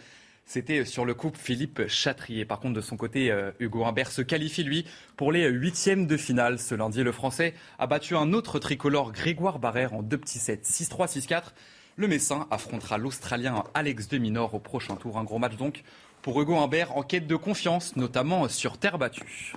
c'était 0.46 0.86
sur 0.86 1.06
le 1.06 1.14
couple 1.14 1.40
Philippe 1.40 1.88
Chatrier. 1.88 2.46
Par 2.46 2.60
contre, 2.60 2.76
de 2.76 2.82
son 2.82 2.98
côté, 2.98 3.32
euh, 3.32 3.52
Hugo 3.60 3.84
Humbert 3.84 4.12
se 4.12 4.22
qualifie, 4.22 4.64
lui, 4.64 4.86
pour 5.18 5.32
les 5.32 5.48
huitièmes 5.48 6.06
de 6.06 6.18
finale. 6.18 6.60
Ce 6.60 6.76
lundi, 6.76 7.04
le 7.04 7.12
Français 7.12 7.56
a 7.80 7.88
battu 7.88 8.16
un 8.16 8.32
autre 8.32 8.60
tricolore, 8.60 9.12
Grégoire 9.12 9.60
Barrère, 9.60 9.94
en 9.94 10.04
deux 10.04 10.18
petits 10.18 10.40
sets, 10.40 10.62
6-3, 10.64 11.08
6-4. 11.08 11.54
Le 11.98 12.08
Messin 12.08 12.48
affrontera 12.52 12.98
l'Australien 12.98 13.64
Alex 13.74 14.08
Deminor 14.08 14.54
au 14.54 14.60
prochain 14.60 14.96
tour. 14.96 15.18
Un 15.18 15.24
gros 15.24 15.40
match 15.40 15.56
donc 15.56 15.84
pour 16.22 16.40
Hugo 16.42 16.58
Humbert 16.58 16.96
en 16.96 17.04
quête 17.04 17.28
de 17.28 17.36
confiance, 17.36 17.96
notamment 17.96 18.48
sur 18.50 18.78
terre 18.78 18.98
battue. 18.98 19.54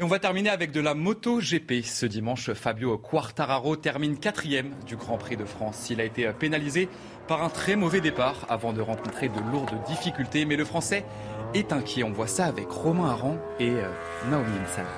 Et 0.00 0.04
on 0.04 0.06
va 0.06 0.20
terminer 0.20 0.50
avec 0.50 0.70
de 0.70 0.80
la 0.80 0.94
moto 0.94 1.40
GP. 1.40 1.82
Ce 1.82 2.06
dimanche, 2.06 2.52
Fabio 2.52 2.98
Quartararo 2.98 3.74
termine 3.74 4.16
quatrième 4.16 4.70
du 4.86 4.94
Grand 4.94 5.18
Prix 5.18 5.36
de 5.36 5.44
France. 5.44 5.90
Il 5.90 6.00
a 6.00 6.04
été 6.04 6.30
pénalisé 6.38 6.88
par 7.26 7.42
un 7.42 7.48
très 7.48 7.74
mauvais 7.74 8.00
départ 8.00 8.46
avant 8.48 8.72
de 8.72 8.80
rencontrer 8.80 9.28
de 9.28 9.40
lourdes 9.50 9.74
difficultés. 9.88 10.44
Mais 10.44 10.54
le 10.54 10.64
Français 10.64 11.04
est 11.52 11.72
inquiet. 11.72 12.04
On 12.04 12.12
voit 12.12 12.28
ça 12.28 12.44
avec 12.44 12.70
Romain 12.70 13.08
Aran 13.08 13.38
et 13.58 13.70
euh, 13.70 13.90
Naomi 14.30 14.56
Insana. 14.62 14.88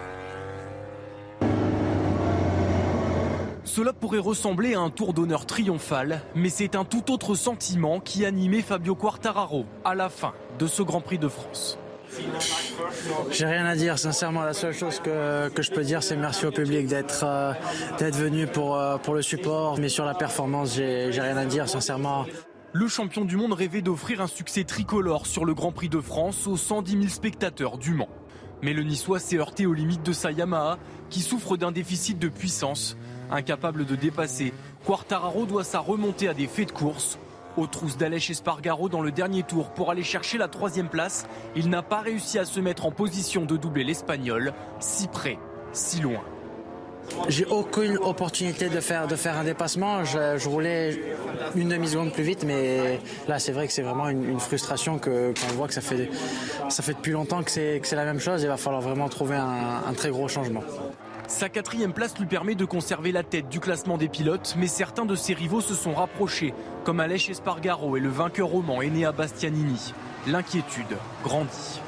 Cela 3.64 3.94
pourrait 3.94 4.18
ressembler 4.18 4.74
à 4.74 4.80
un 4.80 4.90
tour 4.90 5.14
d'honneur 5.14 5.46
triomphal, 5.46 6.20
mais 6.34 6.50
c'est 6.50 6.74
un 6.74 6.84
tout 6.84 7.10
autre 7.10 7.34
sentiment 7.36 8.00
qui 8.00 8.26
animait 8.26 8.60
Fabio 8.60 8.94
Quartararo 8.94 9.64
à 9.82 9.94
la 9.94 10.10
fin 10.10 10.34
de 10.58 10.66
ce 10.66 10.82
Grand 10.82 11.00
Prix 11.00 11.18
de 11.18 11.28
France. 11.28 11.78
J'ai 13.31 13.46
rien 13.46 13.64
à 13.66 13.77
dire, 13.77 13.99
sincèrement. 13.99 14.42
La 14.42 14.53
seule 14.53 14.75
chose 14.75 15.01
que, 15.01 15.51
je 15.59 15.70
peux 15.70 15.83
dire, 15.83 16.03
c'est 16.03 16.16
merci 16.16 16.46
au 16.46 16.51
public 16.51 16.87
d'être 16.87 17.25
euh, 17.25 17.53
venu 17.99 18.46
pour, 18.46 18.77
euh, 18.77 18.96
pour 18.99 19.14
le 19.14 19.23
support. 19.23 19.79
Mais 19.79 19.88
sur 19.88 20.05
la 20.05 20.14
performance, 20.14 20.75
j'ai 20.75 21.11
rien 21.11 21.37
à 21.37 21.44
dire, 21.44 21.68
sincèrement. 21.68 22.27
Le 22.73 22.87
champion 22.87 23.25
du 23.25 23.37
monde 23.37 23.53
rêvait 23.53 23.83
d'offrir 23.83 24.20
un 24.20 24.29
succès 24.29 24.64
tricolore 24.64 25.27
sur 25.27 25.44
le 25.44 25.55
Grand 25.55 25.73
Prix 25.73 25.88
de 25.88 26.01
France 26.01 26.46
aux 26.46 26.57
110 26.57 26.92
000 26.92 27.09
spectateurs 27.09 27.79
du 27.79 27.94
Mans. 27.94 28.09
Mais 28.62 28.75
le 28.75 28.83
Niçois 28.83 29.18
s'est 29.18 29.38
heurté 29.38 29.66
aux 29.66 29.73
limites 29.73 30.05
de 30.05 30.12
sa 30.12 30.31
Yamaha, 30.31 30.79
qui 31.09 31.20
souffre 31.20 31.57
d'un 31.57 31.73
déficit 31.73 32.18
de 32.18 32.29
puissance. 32.29 32.96
Incapable 33.31 33.87
de 33.87 33.96
dépasser, 33.96 34.53
Quartararo 34.85 35.46
doit 35.46 35.64
sa 35.64 35.81
remontée 35.81 36.29
à 36.29 36.35
des 36.35 36.46
faits 36.46 36.68
de 36.68 36.73
course. 36.73 37.18
Aux 37.56 37.66
trousses 37.66 37.96
d'Alèche 37.96 38.30
Espargaro 38.30 38.88
dans 38.88 39.02
le 39.02 39.12
dernier 39.12 39.42
tour 39.42 39.70
pour 39.70 39.90
aller 39.90 40.02
chercher 40.02 40.38
la 40.38 40.48
troisième 40.48 40.88
place. 40.88 41.26
Il 41.56 41.68
n'a 41.68 41.82
pas 41.82 42.00
réussi 42.00 42.38
à 42.38 42.44
se 42.44 42.60
mettre 42.60 42.86
en 42.86 42.90
position 42.90 43.44
de 43.44 43.56
doubler 43.56 43.84
l'Espagnol, 43.84 44.52
si 44.78 45.08
près, 45.08 45.38
si 45.72 46.00
loin. 46.00 46.22
J'ai 47.28 47.44
aucune 47.46 47.96
opportunité 47.98 48.68
de 48.68 48.80
faire, 48.80 49.06
un 49.36 49.44
dépassement. 49.44 50.04
Je, 50.04 50.48
roulais 50.48 50.98
une 51.56 51.68
demi-seconde 51.68 52.12
plus 52.12 52.22
vite, 52.22 52.44
mais 52.44 53.00
là, 53.26 53.38
c'est 53.38 53.52
vrai 53.52 53.66
que 53.66 53.72
c'est 53.72 53.82
vraiment 53.82 54.08
une, 54.08 54.38
frustration 54.38 54.98
que, 54.98 55.32
qu'on 55.32 55.54
voit 55.54 55.66
que 55.66 55.74
ça 55.74 55.80
fait, 55.80 56.08
ça 56.68 56.82
depuis 56.86 57.12
longtemps 57.12 57.42
que 57.42 57.50
c'est, 57.50 57.80
la 57.92 58.04
même 58.04 58.20
chose. 58.20 58.42
Il 58.42 58.48
va 58.48 58.56
falloir 58.56 58.82
vraiment 58.82 59.08
trouver 59.08 59.36
un 59.36 59.92
très 59.94 60.10
gros 60.10 60.28
changement. 60.28 60.62
Sa 61.30 61.48
quatrième 61.48 61.92
place 61.92 62.18
lui 62.18 62.26
permet 62.26 62.56
de 62.56 62.64
conserver 62.64 63.12
la 63.12 63.22
tête 63.22 63.48
du 63.48 63.60
classement 63.60 63.96
des 63.96 64.08
pilotes, 64.08 64.56
mais 64.58 64.66
certains 64.66 65.06
de 65.06 65.14
ses 65.14 65.32
rivaux 65.32 65.60
se 65.60 65.74
sont 65.74 65.94
rapprochés, 65.94 66.52
comme 66.82 66.98
Aleix 66.98 67.30
Espargaro 67.30 67.96
et 67.96 68.00
le 68.00 68.08
vainqueur 68.08 68.48
roman 68.48 68.78
Enea 68.78 69.12
Bastianini. 69.12 69.94
L'inquiétude 70.26 70.98
grandit. 71.22 71.80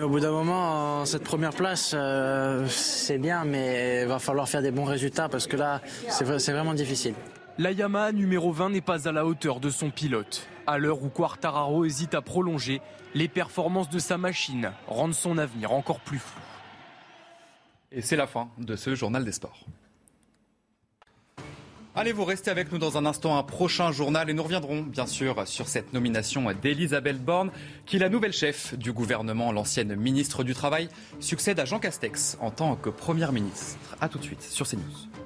Au 0.00 0.08
bout 0.08 0.18
d'un 0.18 0.30
moment, 0.30 1.04
cette 1.04 1.24
première 1.24 1.52
place, 1.52 1.92
euh, 1.94 2.66
c'est 2.68 3.18
bien, 3.18 3.44
mais 3.44 4.00
il 4.02 4.08
va 4.08 4.18
falloir 4.18 4.48
faire 4.48 4.62
des 4.62 4.70
bons 4.70 4.84
résultats 4.84 5.28
parce 5.28 5.46
que 5.46 5.58
là, 5.58 5.82
c'est 6.08 6.24
vraiment 6.24 6.74
difficile. 6.74 7.14
La 7.58 7.72
Yamaha 7.72 8.12
numéro 8.12 8.50
20 8.50 8.70
n'est 8.70 8.80
pas 8.80 9.06
à 9.06 9.12
la 9.12 9.26
hauteur 9.26 9.60
de 9.60 9.68
son 9.68 9.90
pilote. 9.90 10.48
À 10.66 10.78
l'heure 10.78 11.02
où 11.02 11.10
Quartararo 11.10 11.84
hésite 11.84 12.14
à 12.14 12.22
prolonger, 12.22 12.80
les 13.14 13.28
performances 13.28 13.90
de 13.90 13.98
sa 13.98 14.16
machine 14.16 14.72
rendent 14.88 15.14
son 15.14 15.36
avenir 15.36 15.72
encore 15.72 16.00
plus 16.00 16.18
flou. 16.18 16.40
Et 17.92 18.02
c'est 18.02 18.16
la 18.16 18.26
fin 18.26 18.50
de 18.58 18.76
ce 18.76 18.94
journal 18.94 19.24
des 19.24 19.32
sports. 19.32 19.66
Allez, 21.98 22.12
vous 22.12 22.26
restez 22.26 22.50
avec 22.50 22.70
nous 22.72 22.76
dans 22.76 22.98
un 22.98 23.06
instant, 23.06 23.38
un 23.38 23.42
prochain 23.42 23.90
journal, 23.90 24.28
et 24.28 24.34
nous 24.34 24.42
reviendrons 24.42 24.82
bien 24.82 25.06
sûr 25.06 25.48
sur 25.48 25.66
cette 25.66 25.94
nomination 25.94 26.44
d'Elisabeth 26.52 27.24
Borne, 27.24 27.50
qui 27.86 27.98
la 27.98 28.10
nouvelle 28.10 28.34
chef 28.34 28.76
du 28.76 28.92
gouvernement. 28.92 29.50
L'ancienne 29.50 29.96
ministre 29.96 30.44
du 30.44 30.52
Travail 30.52 30.90
succède 31.20 31.58
à 31.58 31.64
Jean 31.64 31.78
Castex 31.78 32.36
en 32.42 32.50
tant 32.50 32.76
que 32.76 32.90
première 32.90 33.32
ministre. 33.32 33.78
A 33.98 34.10
tout 34.10 34.18
de 34.18 34.24
suite 34.24 34.42
sur 34.42 34.68
CNews. 34.68 35.25